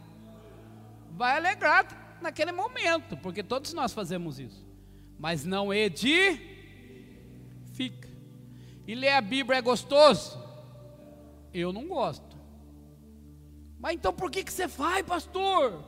Vai 1.12 1.38
alegrar 1.38 2.18
naquele 2.20 2.52
momento, 2.52 3.16
porque 3.16 3.42
todos 3.42 3.72
nós 3.72 3.94
fazemos 3.94 4.38
isso 4.38 4.66
mas 5.18 5.44
não 5.44 5.72
edifica. 5.72 6.46
E 8.86 8.94
ler 8.94 9.12
a 9.12 9.20
Bíblia 9.20 9.58
é 9.58 9.62
gostoso? 9.62 10.38
Eu 11.52 11.72
não 11.72 11.88
gosto. 11.88 12.25
Mas 13.78 13.94
então 13.94 14.12
por 14.12 14.30
que, 14.30 14.42
que 14.42 14.52
você 14.52 14.68
faz, 14.68 15.04
pastor? 15.04 15.82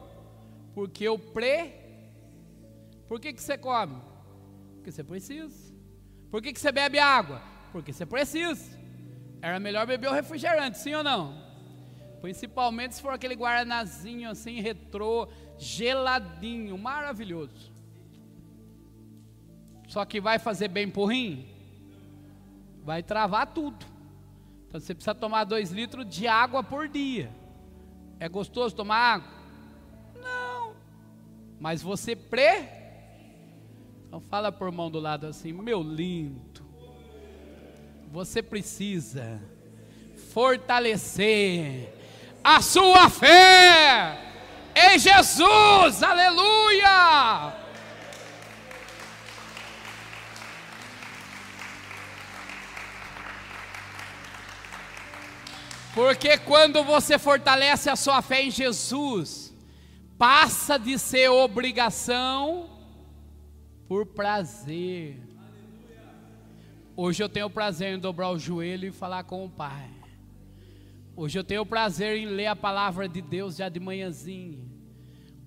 Porque 0.74 1.04
eu 1.04 1.18
pre. 1.18 1.72
Por 3.08 3.18
que, 3.18 3.32
que 3.32 3.42
você 3.42 3.56
come? 3.56 3.96
Porque 4.74 4.92
você 4.92 5.02
precisa. 5.02 5.74
Por 6.30 6.42
que, 6.42 6.52
que 6.52 6.60
você 6.60 6.70
bebe 6.70 6.98
água? 6.98 7.42
Porque 7.72 7.92
você 7.92 8.04
precisa. 8.04 8.78
Era 9.40 9.58
melhor 9.58 9.86
beber 9.86 10.08
o 10.08 10.12
refrigerante, 10.12 10.78
sim 10.78 10.94
ou 10.94 11.02
não? 11.02 11.48
Principalmente 12.20 12.96
se 12.96 13.02
for 13.02 13.12
aquele 13.12 13.34
guaranazinho 13.34 14.28
assim, 14.30 14.60
retrô, 14.60 15.28
geladinho, 15.56 16.76
maravilhoso. 16.76 17.72
Só 19.86 20.04
que 20.04 20.20
vai 20.20 20.38
fazer 20.38 20.68
bem 20.68 20.90
por 20.90 21.06
rim? 21.06 21.46
Vai 22.84 23.02
travar 23.02 23.46
tudo. 23.46 23.86
Então 24.66 24.80
você 24.80 24.94
precisa 24.94 25.14
tomar 25.14 25.44
dois 25.44 25.70
litros 25.70 26.06
de 26.06 26.26
água 26.26 26.62
por 26.62 26.88
dia. 26.88 27.30
É 28.20 28.28
gostoso 28.28 28.74
tomar 28.74 29.14
água? 29.14 29.28
Não. 30.20 30.74
Mas 31.60 31.82
você 31.82 32.16
pre? 32.16 32.68
Então 34.06 34.20
fala 34.20 34.50
por 34.50 34.72
mão 34.72 34.90
do 34.90 34.98
lado 34.98 35.26
assim, 35.26 35.52
meu 35.52 35.82
lindo. 35.82 36.66
Você 38.10 38.42
precisa 38.42 39.40
fortalecer 40.32 41.92
a 42.42 42.60
sua 42.60 43.08
fé 43.10 44.18
em 44.74 44.98
Jesus. 44.98 46.02
Aleluia! 46.02 47.67
Porque 55.98 56.38
quando 56.38 56.84
você 56.84 57.18
fortalece 57.18 57.90
a 57.90 57.96
sua 57.96 58.22
fé 58.22 58.44
em 58.44 58.52
Jesus, 58.52 59.52
passa 60.16 60.78
de 60.78 60.96
ser 60.96 61.28
obrigação 61.28 62.70
por 63.88 64.06
prazer. 64.06 65.20
Hoje 66.94 67.20
eu 67.20 67.28
tenho 67.28 67.46
o 67.46 67.50
prazer 67.50 67.96
em 67.96 67.98
dobrar 67.98 68.30
o 68.30 68.38
joelho 68.38 68.86
e 68.86 68.92
falar 68.92 69.24
com 69.24 69.44
o 69.44 69.50
Pai. 69.50 69.90
Hoje 71.16 71.36
eu 71.36 71.42
tenho 71.42 71.62
o 71.62 71.66
prazer 71.66 72.16
em 72.16 72.26
ler 72.26 72.46
a 72.46 72.54
palavra 72.54 73.08
de 73.08 73.20
Deus 73.20 73.56
já 73.56 73.68
de 73.68 73.80
manhãzinha. 73.80 74.64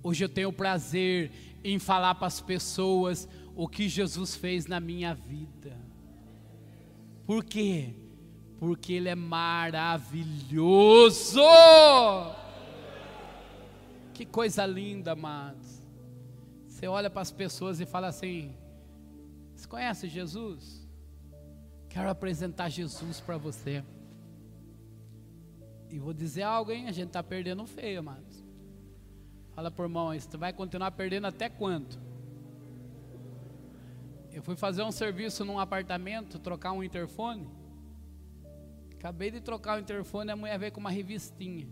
Hoje 0.03 0.25
eu 0.25 0.29
tenho 0.29 0.49
o 0.49 0.53
prazer 0.53 1.31
em 1.63 1.79
falar 1.79 2.15
para 2.15 2.27
as 2.27 2.41
pessoas 2.41 3.25
o 3.55 3.69
que 3.69 3.87
Jesus 3.87 4.35
fez 4.35 4.65
na 4.65 4.81
minha 4.81 5.13
vida. 5.13 5.79
Por 7.25 7.41
quê? 7.41 7.95
Porque 8.61 8.93
Ele 8.93 9.09
é 9.09 9.15
maravilhoso. 9.15 10.51
Que 14.13 14.23
coisa 14.23 14.63
linda, 14.67 15.13
amados. 15.13 15.81
Você 16.67 16.85
olha 16.85 17.09
para 17.09 17.23
as 17.23 17.31
pessoas 17.31 17.79
e 17.81 17.87
fala 17.87 18.09
assim: 18.09 18.55
Você 19.55 19.67
conhece 19.67 20.07
Jesus? 20.07 20.87
Quero 21.89 22.07
apresentar 22.07 22.69
Jesus 22.69 23.19
para 23.19 23.35
você. 23.35 23.83
E 25.89 25.97
vou 25.97 26.13
dizer 26.13 26.43
algo, 26.43 26.71
hein? 26.71 26.87
A 26.87 26.91
gente 26.91 27.07
está 27.07 27.23
perdendo 27.23 27.65
feio, 27.65 28.01
amados. 28.01 28.45
Fala 29.55 29.71
por 29.71 29.85
irmão, 29.85 30.13
você 30.13 30.37
vai 30.37 30.53
continuar 30.53 30.91
perdendo 30.91 31.25
até 31.25 31.49
quanto? 31.49 31.99
Eu 34.31 34.43
fui 34.43 34.55
fazer 34.55 34.83
um 34.83 34.91
serviço 34.91 35.43
num 35.43 35.59
apartamento, 35.59 36.37
trocar 36.37 36.73
um 36.73 36.83
interfone. 36.83 37.59
Acabei 39.01 39.31
de 39.31 39.41
trocar 39.41 39.79
o 39.79 39.81
interfone 39.81 40.29
e 40.29 40.31
a 40.31 40.35
mulher 40.35 40.59
veio 40.59 40.71
com 40.71 40.79
uma 40.79 40.91
revistinha. 40.91 41.67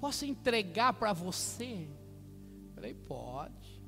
Posso 0.00 0.24
entregar 0.24 0.92
para 0.92 1.12
você? 1.12 1.88
Falei, 2.76 2.94
pode. 2.94 3.82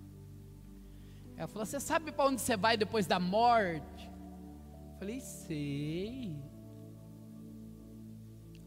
Ela 1.37 1.47
falou: 1.47 1.65
Você 1.65 1.79
sabe 1.79 2.11
para 2.11 2.25
onde 2.25 2.41
você 2.41 2.57
vai 2.57 2.77
depois 2.77 3.07
da 3.07 3.21
morte? 3.21 4.11
Falei, 4.99 5.21
sei. 5.21 6.37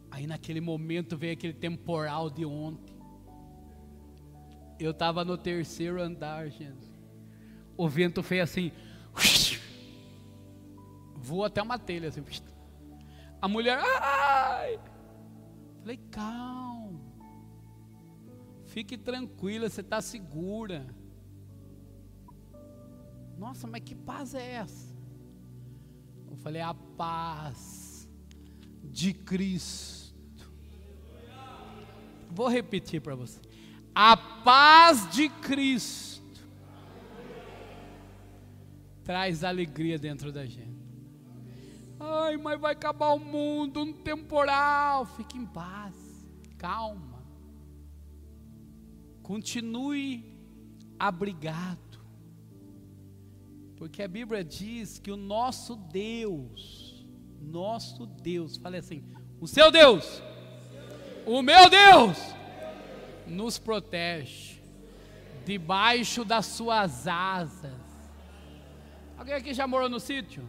Aí 0.10 0.26
naquele 0.26 0.62
momento 0.62 1.18
veio 1.18 1.34
aquele 1.34 1.54
temporal 1.54 2.30
de 2.30 2.46
ontem. 2.46 2.96
Eu 4.80 4.92
estava 4.92 5.26
no 5.26 5.38
terceiro 5.38 6.02
andar, 6.02 6.50
gente. 6.50 6.90
O 7.76 7.90
vento 7.90 8.24
fez 8.24 8.44
assim. 8.44 8.72
Voou 11.18 11.44
até 11.44 11.62
uma 11.62 11.78
telha 11.78 12.08
assim. 12.08 12.24
A 13.42 13.48
mulher, 13.48 13.80
ai! 13.80 14.80
Falei, 15.80 15.98
calma. 16.12 17.02
Fique 18.66 18.98
tranquila, 18.98 19.70
você 19.70 19.82
está 19.82 20.00
segura. 20.00 20.88
Nossa, 23.38 23.66
mas 23.68 23.82
que 23.84 23.96
paz 23.96 24.36
é 24.36 24.52
essa? 24.54 24.96
Eu 26.30 26.38
falei, 26.38 26.62
a 26.62 26.74
paz 26.74 28.08
de 28.84 29.14
Cristo 29.14 30.02
Vou 32.34 32.48
repetir 32.48 33.02
para 33.02 33.14
você. 33.14 33.40
A 33.94 34.16
paz 34.16 35.10
de 35.12 35.28
Cristo 35.28 36.22
traz 39.04 39.44
alegria 39.44 40.00
dentro 40.00 40.32
da 40.32 40.46
gente. 40.46 40.71
Ai, 42.04 42.36
mas 42.38 42.60
vai 42.60 42.74
acabar 42.74 43.14
o 43.14 43.20
mundo, 43.20 43.82
um 43.82 43.94
temporal. 43.94 45.06
Fique 45.06 45.38
em 45.38 45.46
paz, 45.46 45.96
calma. 46.58 47.24
Continue 49.22 50.36
abrigado. 50.98 52.02
Porque 53.78 54.02
a 54.02 54.08
Bíblia 54.08 54.44
diz 54.44 55.00
que 55.00 55.12
o 55.12 55.18
nosso 55.18 55.76
Deus, 55.76 57.06
nosso 57.40 58.06
Deus, 58.06 58.58
fale 58.58 58.78
assim, 58.78 59.04
o 59.40 59.48
seu 59.48 59.72
Deus 59.72 60.22
o 61.26 61.42
meu 61.42 61.70
Deus 61.70 62.18
nos 63.28 63.58
protege 63.58 64.60
debaixo 65.46 66.26
das 66.26 66.46
suas 66.48 67.08
asas. 67.08 67.72
Alguém 69.18 69.36
aqui 69.36 69.54
já 69.54 69.68
morou 69.68 69.88
no 69.88 70.00
sítio? 70.00 70.48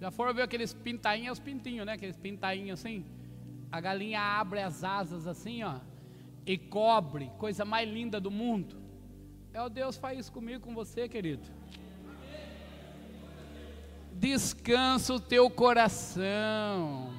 Já 0.00 0.10
foram 0.10 0.34
ver 0.34 0.42
aqueles 0.42 0.72
pintainhos, 0.72 1.38
os 1.38 1.44
pintinhos, 1.44 1.86
né? 1.86 1.92
Aqueles 1.92 2.16
pintainhos 2.16 2.80
assim. 2.80 3.04
A 3.70 3.80
galinha 3.80 4.20
abre 4.20 4.60
as 4.60 4.84
asas 4.84 5.26
assim, 5.26 5.62
ó, 5.62 5.80
e 6.46 6.56
cobre, 6.56 7.30
coisa 7.38 7.64
mais 7.64 7.88
linda 7.88 8.20
do 8.20 8.30
mundo. 8.30 8.76
É 9.52 9.62
o 9.62 9.68
Deus 9.68 9.96
faz 9.96 10.18
isso 10.18 10.32
comigo, 10.32 10.60
com 10.60 10.74
você, 10.74 11.08
querido. 11.08 11.42
Descansa 14.12 15.14
o 15.14 15.20
teu 15.20 15.50
coração. 15.50 17.12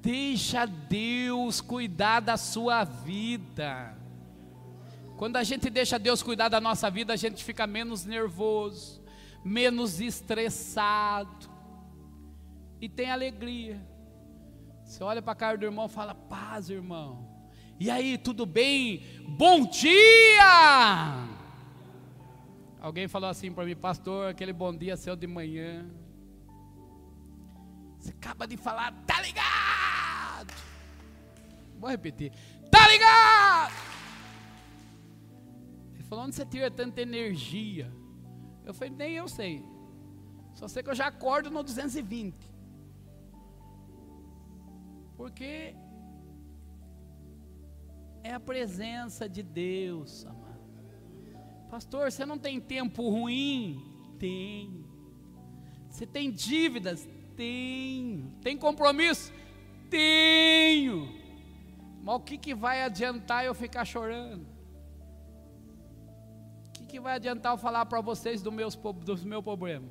Deixa 0.00 0.66
Deus 0.66 1.60
cuidar 1.60 2.20
da 2.20 2.36
sua 2.36 2.84
vida. 2.84 3.96
Quando 5.16 5.36
a 5.36 5.42
gente 5.42 5.70
deixa 5.70 5.98
Deus 5.98 6.22
cuidar 6.22 6.48
da 6.48 6.60
nossa 6.60 6.90
vida, 6.90 7.12
a 7.12 7.16
gente 7.16 7.42
fica 7.42 7.66
menos 7.66 8.04
nervoso, 8.04 9.00
menos 9.44 10.00
estressado 10.00 11.50
e 12.80 12.88
tem 12.88 13.10
alegria. 13.10 13.80
Você 14.84 15.02
olha 15.02 15.22
para 15.22 15.32
a 15.32 15.36
cara 15.36 15.58
do 15.58 15.64
irmão 15.64 15.86
e 15.86 15.90
fala: 15.90 16.14
Paz, 16.14 16.70
irmão. 16.70 17.28
E 17.78 17.90
aí, 17.90 18.16
tudo 18.16 18.46
bem? 18.46 19.02
Bom 19.28 19.66
dia! 19.66 20.38
Alguém 22.80 23.08
falou 23.08 23.28
assim 23.28 23.50
para 23.50 23.64
mim, 23.64 23.74
pastor, 23.74 24.28
aquele 24.28 24.52
bom 24.52 24.74
dia 24.74 24.96
seu 24.96 25.16
de 25.16 25.26
manhã. 25.26 25.90
Você 27.98 28.10
acaba 28.10 28.46
de 28.46 28.56
falar, 28.56 28.92
tá 29.06 29.20
ligado? 29.22 30.52
Vou 31.78 31.88
repetir. 31.88 32.32
Tá 32.70 32.86
ligado? 32.88 33.72
Ele 35.94 36.04
falou: 36.04 36.24
onde 36.24 36.34
você 36.34 36.44
tira 36.44 36.70
tanta 36.70 37.00
energia? 37.00 37.90
Eu 38.64 38.74
falei: 38.74 38.94
nem 38.94 39.12
eu 39.14 39.28
sei. 39.28 39.64
Só 40.54 40.68
sei 40.68 40.82
que 40.82 40.90
eu 40.90 40.94
já 40.94 41.06
acordo 41.08 41.50
no 41.50 41.62
220. 41.62 42.34
Porque 45.16 45.74
é 48.22 48.32
a 48.32 48.40
presença 48.40 49.28
de 49.28 49.42
Deus, 49.42 50.24
amado. 50.24 50.44
Pastor, 51.70 52.10
você 52.10 52.24
não 52.24 52.38
tem 52.38 52.60
tempo 52.60 53.08
ruim? 53.10 53.82
Tem. 54.18 54.84
Você 55.90 56.06
tem 56.06 56.30
dívidas? 56.30 57.08
Tenho. 57.36 58.32
Tem 58.40 58.56
compromisso? 58.56 59.32
Tenho. 59.90 61.08
Mas 62.02 62.16
o 62.16 62.20
que, 62.20 62.38
que 62.38 62.54
vai 62.54 62.82
adiantar 62.82 63.44
eu 63.44 63.54
ficar 63.54 63.84
chorando? 63.84 64.53
Que 66.94 67.00
vai 67.00 67.16
adiantar 67.16 67.52
eu 67.52 67.58
falar 67.58 67.84
para 67.86 68.00
vocês 68.00 68.40
do, 68.40 68.52
meus, 68.52 68.76
do 68.76 69.26
meu 69.26 69.42
problema? 69.42 69.88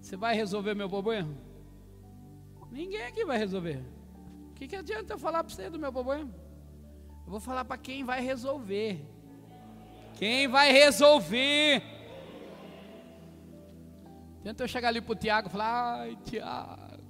Você 0.00 0.16
vai 0.16 0.32
resolver 0.32 0.76
meu 0.76 0.88
problema? 0.88 1.34
Ninguém 2.70 3.02
aqui 3.02 3.24
vai 3.24 3.36
resolver. 3.36 3.82
O 4.50 4.54
que, 4.54 4.68
que 4.68 4.76
adianta 4.76 5.14
eu 5.14 5.18
falar 5.18 5.42
para 5.42 5.52
você 5.52 5.68
do 5.68 5.76
meu 5.76 5.92
problema? 5.92 6.32
Eu 7.24 7.32
vou 7.32 7.40
falar 7.40 7.64
para 7.64 7.76
quem 7.76 8.04
vai 8.04 8.20
resolver. 8.20 9.04
Quem 10.14 10.46
vai 10.46 10.70
resolver? 10.70 11.82
Tenta 14.44 14.62
eu 14.62 14.68
chegar 14.68 14.86
ali 14.90 15.00
para 15.00 15.12
o 15.14 15.16
Tiago 15.16 15.48
e 15.48 15.50
falar: 15.50 15.98
ai, 15.98 16.16
Tiago, 16.22 17.02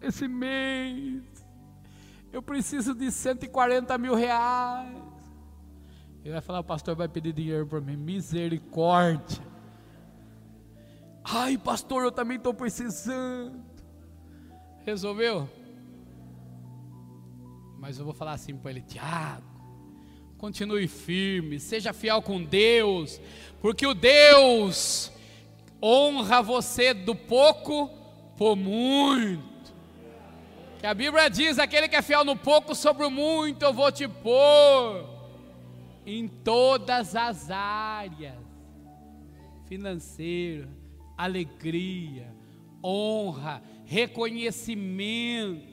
esse 0.00 0.26
mês 0.26 1.22
eu 2.32 2.42
preciso 2.42 2.94
de 2.94 3.12
140 3.12 3.98
mil 3.98 4.14
reais. 4.14 5.11
Ele 6.24 6.32
vai 6.32 6.40
falar, 6.40 6.60
o 6.60 6.64
pastor 6.64 6.94
vai 6.94 7.08
pedir 7.08 7.32
dinheiro 7.32 7.66
para 7.66 7.80
mim, 7.80 7.96
misericórdia. 7.96 9.42
Ai, 11.24 11.58
pastor, 11.58 12.04
eu 12.04 12.12
também 12.12 12.36
estou 12.36 12.54
precisando. 12.54 13.60
Resolveu? 14.84 15.48
Mas 17.78 17.98
eu 17.98 18.04
vou 18.04 18.14
falar 18.14 18.32
assim 18.32 18.56
para 18.56 18.70
ele, 18.70 18.80
Tiago, 18.82 19.42
continue 20.38 20.86
firme, 20.86 21.58
seja 21.58 21.92
fiel 21.92 22.22
com 22.22 22.42
Deus, 22.42 23.20
porque 23.60 23.84
o 23.84 23.94
Deus 23.94 25.10
honra 25.82 26.40
você 26.40 26.94
do 26.94 27.14
pouco 27.14 27.90
por 28.36 28.54
muito. 28.54 29.42
Que 30.78 30.86
a 30.86 30.94
Bíblia 30.94 31.28
diz: 31.28 31.58
aquele 31.58 31.88
que 31.88 31.96
é 31.96 32.02
fiel 32.02 32.24
no 32.24 32.36
pouco, 32.36 32.74
sobre 32.74 33.04
o 33.04 33.10
muito 33.10 33.64
eu 33.64 33.72
vou 33.72 33.90
te 33.90 34.06
pôr. 34.06 35.11
Em 36.04 36.26
todas 36.28 37.14
as 37.14 37.50
áreas: 37.50 38.36
financeiro, 39.66 40.68
alegria, 41.16 42.34
honra, 42.82 43.62
reconhecimento. 43.84 45.72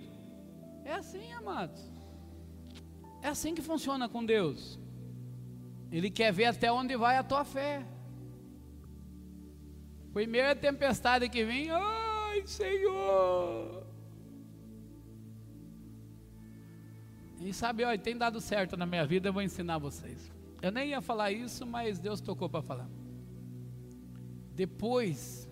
É 0.86 0.94
assim, 0.94 1.32
amados. 1.34 1.92
É 3.22 3.28
assim 3.28 3.54
que 3.54 3.62
funciona 3.62 4.08
com 4.08 4.26
Deus. 4.26 4.80
Ele 5.92 6.10
quer 6.10 6.32
ver 6.32 6.46
até 6.46 6.72
onde 6.72 6.96
vai 6.96 7.18
a 7.18 7.24
tua 7.24 7.44
fé. 7.44 7.86
Primeira 10.14 10.56
tempestade 10.56 11.30
que 11.30 11.44
vem, 11.44 11.70
ai 11.70 12.46
Senhor, 12.46 13.79
E 17.40 17.54
sabe, 17.54 17.84
ó, 17.86 17.98
tem 17.98 18.18
dado 18.18 18.42
certo 18.42 18.76
na 18.76 18.86
minha 18.86 19.06
vida, 19.06 19.30
eu 19.30 19.34
vou 19.34 19.42
ensinar 19.42 19.78
vocês. 19.78 20.32
Eu 20.62 20.72
nem 20.72 20.90
ia 20.90 21.02
falar 21.02 21.32
isso, 21.32 21.66
mas 21.66 22.00
Deus 22.00 22.20
tocou 22.20 22.50
para 22.50 22.62
falar. 22.62 22.90
Depois, 24.54 25.48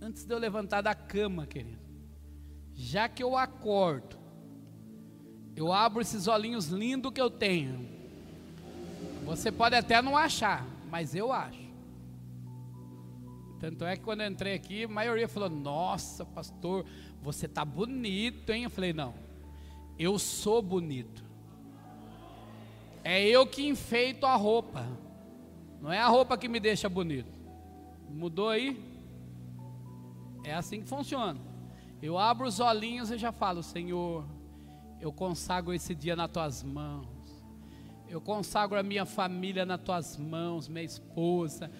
antes 0.00 0.24
de 0.24 0.34
eu 0.34 0.38
levantar 0.38 0.82
da 0.82 0.94
cama, 0.94 1.46
querido, 1.46 1.82
já 2.74 3.08
que 3.08 3.22
eu 3.22 3.36
acordo, 3.36 4.18
eu 5.56 5.72
abro 5.72 6.02
esses 6.02 6.26
olhinhos 6.26 6.66
lindos 6.66 7.12
que 7.12 7.20
eu 7.20 7.30
tenho. 7.30 7.88
Você 9.24 9.50
pode 9.50 9.74
até 9.74 10.02
não 10.02 10.16
achar, 10.16 10.66
mas 10.90 11.14
eu 11.14 11.32
acho. 11.32 11.64
Tanto 13.58 13.84
é 13.84 13.96
que 13.96 14.02
quando 14.02 14.20
eu 14.20 14.30
entrei 14.30 14.52
aqui, 14.52 14.84
a 14.84 14.88
maioria 14.88 15.26
falou: 15.26 15.48
Nossa, 15.48 16.26
pastor, 16.26 16.84
você 17.22 17.48
tá 17.48 17.64
bonito, 17.64 18.50
hein? 18.50 18.64
Eu 18.64 18.70
falei: 18.70 18.92
Não, 18.92 19.14
eu 19.98 20.18
sou 20.18 20.60
bonito. 20.60 21.24
É 23.02 23.22
eu 23.22 23.46
que 23.46 23.66
enfeito 23.66 24.24
a 24.24 24.34
roupa, 24.34 24.86
não 25.80 25.92
é 25.92 25.98
a 25.98 26.08
roupa 26.08 26.38
que 26.38 26.48
me 26.48 26.58
deixa 26.58 26.88
bonito. 26.88 27.30
Mudou 28.08 28.48
aí? 28.48 28.82
É 30.44 30.54
assim 30.54 30.80
que 30.80 30.88
funciona. 30.88 31.38
Eu 32.00 32.18
abro 32.18 32.46
os 32.46 32.60
olhinhos 32.60 33.10
e 33.10 33.18
já 33.18 33.32
falo: 33.32 33.62
Senhor, 33.62 34.24
eu 35.00 35.12
consagro 35.12 35.72
esse 35.74 35.94
dia 35.94 36.16
nas 36.16 36.30
tuas 36.30 36.62
mãos. 36.62 37.06
Eu 38.08 38.20
consagro 38.20 38.78
a 38.78 38.82
minha 38.82 39.04
família 39.04 39.66
nas 39.66 39.80
tuas 39.80 40.16
mãos, 40.16 40.68
minha 40.68 40.84
esposa, 40.84 41.70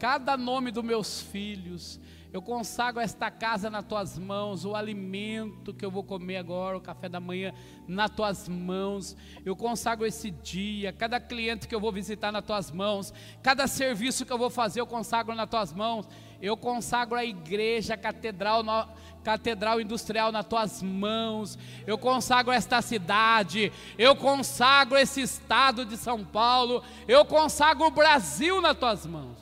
cada 0.00 0.34
nome 0.34 0.70
dos 0.70 0.82
meus 0.82 1.20
filhos. 1.20 2.00
Eu 2.32 2.40
consagro 2.40 3.00
esta 3.00 3.30
casa 3.30 3.68
nas 3.68 3.84
tuas 3.84 4.16
mãos, 4.16 4.64
o 4.64 4.74
alimento 4.74 5.74
que 5.74 5.84
eu 5.84 5.90
vou 5.90 6.02
comer 6.02 6.38
agora, 6.38 6.78
o 6.78 6.80
café 6.80 7.08
da 7.08 7.20
manhã, 7.20 7.52
nas 7.86 8.08
tuas 8.08 8.48
mãos. 8.48 9.16
Eu 9.44 9.54
consagro 9.54 10.06
esse 10.06 10.30
dia, 10.30 10.92
cada 10.92 11.20
cliente 11.20 11.68
que 11.68 11.74
eu 11.74 11.80
vou 11.80 11.92
visitar 11.92 12.32
nas 12.32 12.44
tuas 12.44 12.70
mãos, 12.70 13.12
cada 13.42 13.66
serviço 13.66 14.24
que 14.24 14.32
eu 14.32 14.38
vou 14.38 14.48
fazer, 14.48 14.80
eu 14.80 14.86
consagro 14.86 15.34
nas 15.34 15.50
tuas 15.50 15.72
mãos. 15.72 16.08
Eu 16.40 16.56
consagro 16.56 17.18
a 17.18 17.24
igreja, 17.24 17.92
a 17.92 17.98
catedral, 17.98 18.62
no, 18.62 18.88
catedral 19.22 19.80
industrial 19.80 20.32
nas 20.32 20.46
tuas 20.46 20.82
mãos. 20.82 21.58
Eu 21.86 21.98
consagro 21.98 22.52
esta 22.52 22.80
cidade, 22.80 23.70
eu 23.98 24.16
consagro 24.16 24.96
esse 24.96 25.20
estado 25.20 25.84
de 25.84 25.98
São 25.98 26.24
Paulo, 26.24 26.82
eu 27.06 27.22
consagro 27.24 27.86
o 27.86 27.90
Brasil 27.90 28.62
nas 28.62 28.78
tuas 28.78 29.04
mãos. 29.04 29.39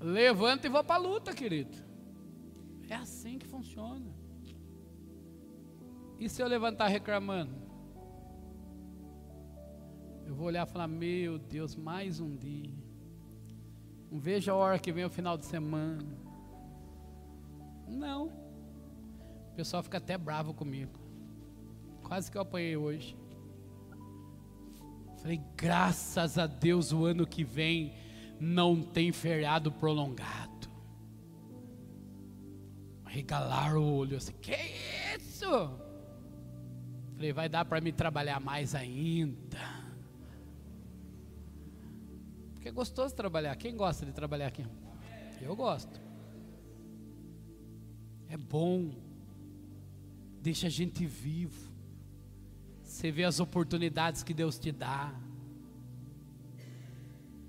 Levanta 0.00 0.66
e 0.66 0.70
vou 0.70 0.84
para 0.84 0.96
a 0.96 0.98
luta, 0.98 1.34
querido. 1.34 1.76
É 2.88 2.94
assim 2.94 3.38
que 3.38 3.46
funciona. 3.46 4.14
E 6.18 6.28
se 6.28 6.42
eu 6.42 6.46
levantar 6.46 6.86
reclamando? 6.86 7.54
Eu 10.24 10.34
vou 10.34 10.46
olhar 10.46 10.66
e 10.66 10.70
falar: 10.70 10.88
Meu 10.88 11.38
Deus, 11.38 11.74
mais 11.76 12.20
um 12.20 12.36
dia. 12.36 12.74
Não 14.10 14.18
vejo 14.18 14.50
a 14.50 14.54
hora 14.54 14.78
que 14.78 14.92
vem 14.92 15.04
o 15.04 15.10
final 15.10 15.36
de 15.36 15.44
semana. 15.44 16.16
Não. 17.88 18.26
O 19.50 19.54
pessoal 19.54 19.82
fica 19.82 19.98
até 19.98 20.16
bravo 20.16 20.54
comigo. 20.54 20.98
Quase 22.02 22.30
que 22.30 22.36
eu 22.36 22.42
apanhei 22.42 22.76
hoje. 22.76 23.16
Falei, 25.18 25.40
graças 25.56 26.38
a 26.38 26.46
Deus 26.46 26.92
o 26.92 27.04
ano 27.04 27.26
que 27.26 27.42
vem 27.42 27.94
não 28.38 28.82
tem 28.82 29.12
feriado 29.12 29.72
prolongado. 29.72 30.68
Regalar 33.04 33.76
o 33.76 33.96
olho 33.96 34.16
assim, 34.16 34.34
que 34.40 34.56
isso? 35.16 35.70
Falei, 37.14 37.32
vai 37.32 37.48
dar 37.48 37.64
para 37.64 37.80
me 37.80 37.92
trabalhar 37.92 38.38
mais 38.40 38.74
ainda. 38.74 39.58
Porque 42.52 42.68
é 42.68 42.72
gostoso 42.72 43.14
trabalhar. 43.14 43.56
Quem 43.56 43.74
gosta 43.74 44.04
de 44.04 44.12
trabalhar 44.12 44.48
aqui? 44.48 44.66
Eu 45.40 45.56
gosto. 45.56 46.00
É 48.28 48.36
bom. 48.36 48.90
Deixa 50.42 50.66
a 50.66 50.70
gente 50.70 51.06
vivo. 51.06 51.72
Você 52.82 53.10
vê 53.10 53.24
as 53.24 53.40
oportunidades 53.40 54.22
que 54.22 54.34
Deus 54.34 54.58
te 54.58 54.72
dá. 54.72 55.14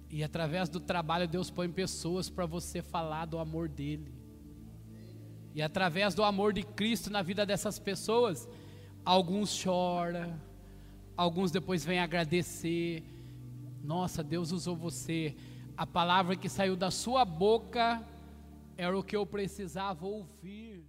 E 0.09 0.23
através 0.23 0.69
do 0.69 0.79
trabalho, 0.79 1.27
Deus 1.27 1.49
põe 1.49 1.69
pessoas 1.69 2.29
para 2.29 2.45
você 2.45 2.81
falar 2.81 3.25
do 3.25 3.39
amor 3.39 3.67
dEle. 3.67 4.13
E 5.53 5.61
através 5.61 6.13
do 6.13 6.23
amor 6.23 6.53
de 6.53 6.63
Cristo 6.63 7.09
na 7.09 7.21
vida 7.21 7.45
dessas 7.45 7.79
pessoas, 7.79 8.47
alguns 9.03 9.49
choram, 9.49 10.39
alguns 11.15 11.51
depois 11.51 11.83
vêm 11.83 11.99
agradecer. 11.99 13.03
Nossa, 13.83 14.23
Deus 14.23 14.51
usou 14.51 14.75
você. 14.75 15.35
A 15.75 15.85
palavra 15.85 16.35
que 16.35 16.47
saiu 16.47 16.75
da 16.75 16.91
sua 16.91 17.25
boca 17.25 18.03
era 18.77 18.97
o 18.97 19.03
que 19.03 19.15
eu 19.15 19.25
precisava 19.25 20.05
ouvir. 20.05 20.85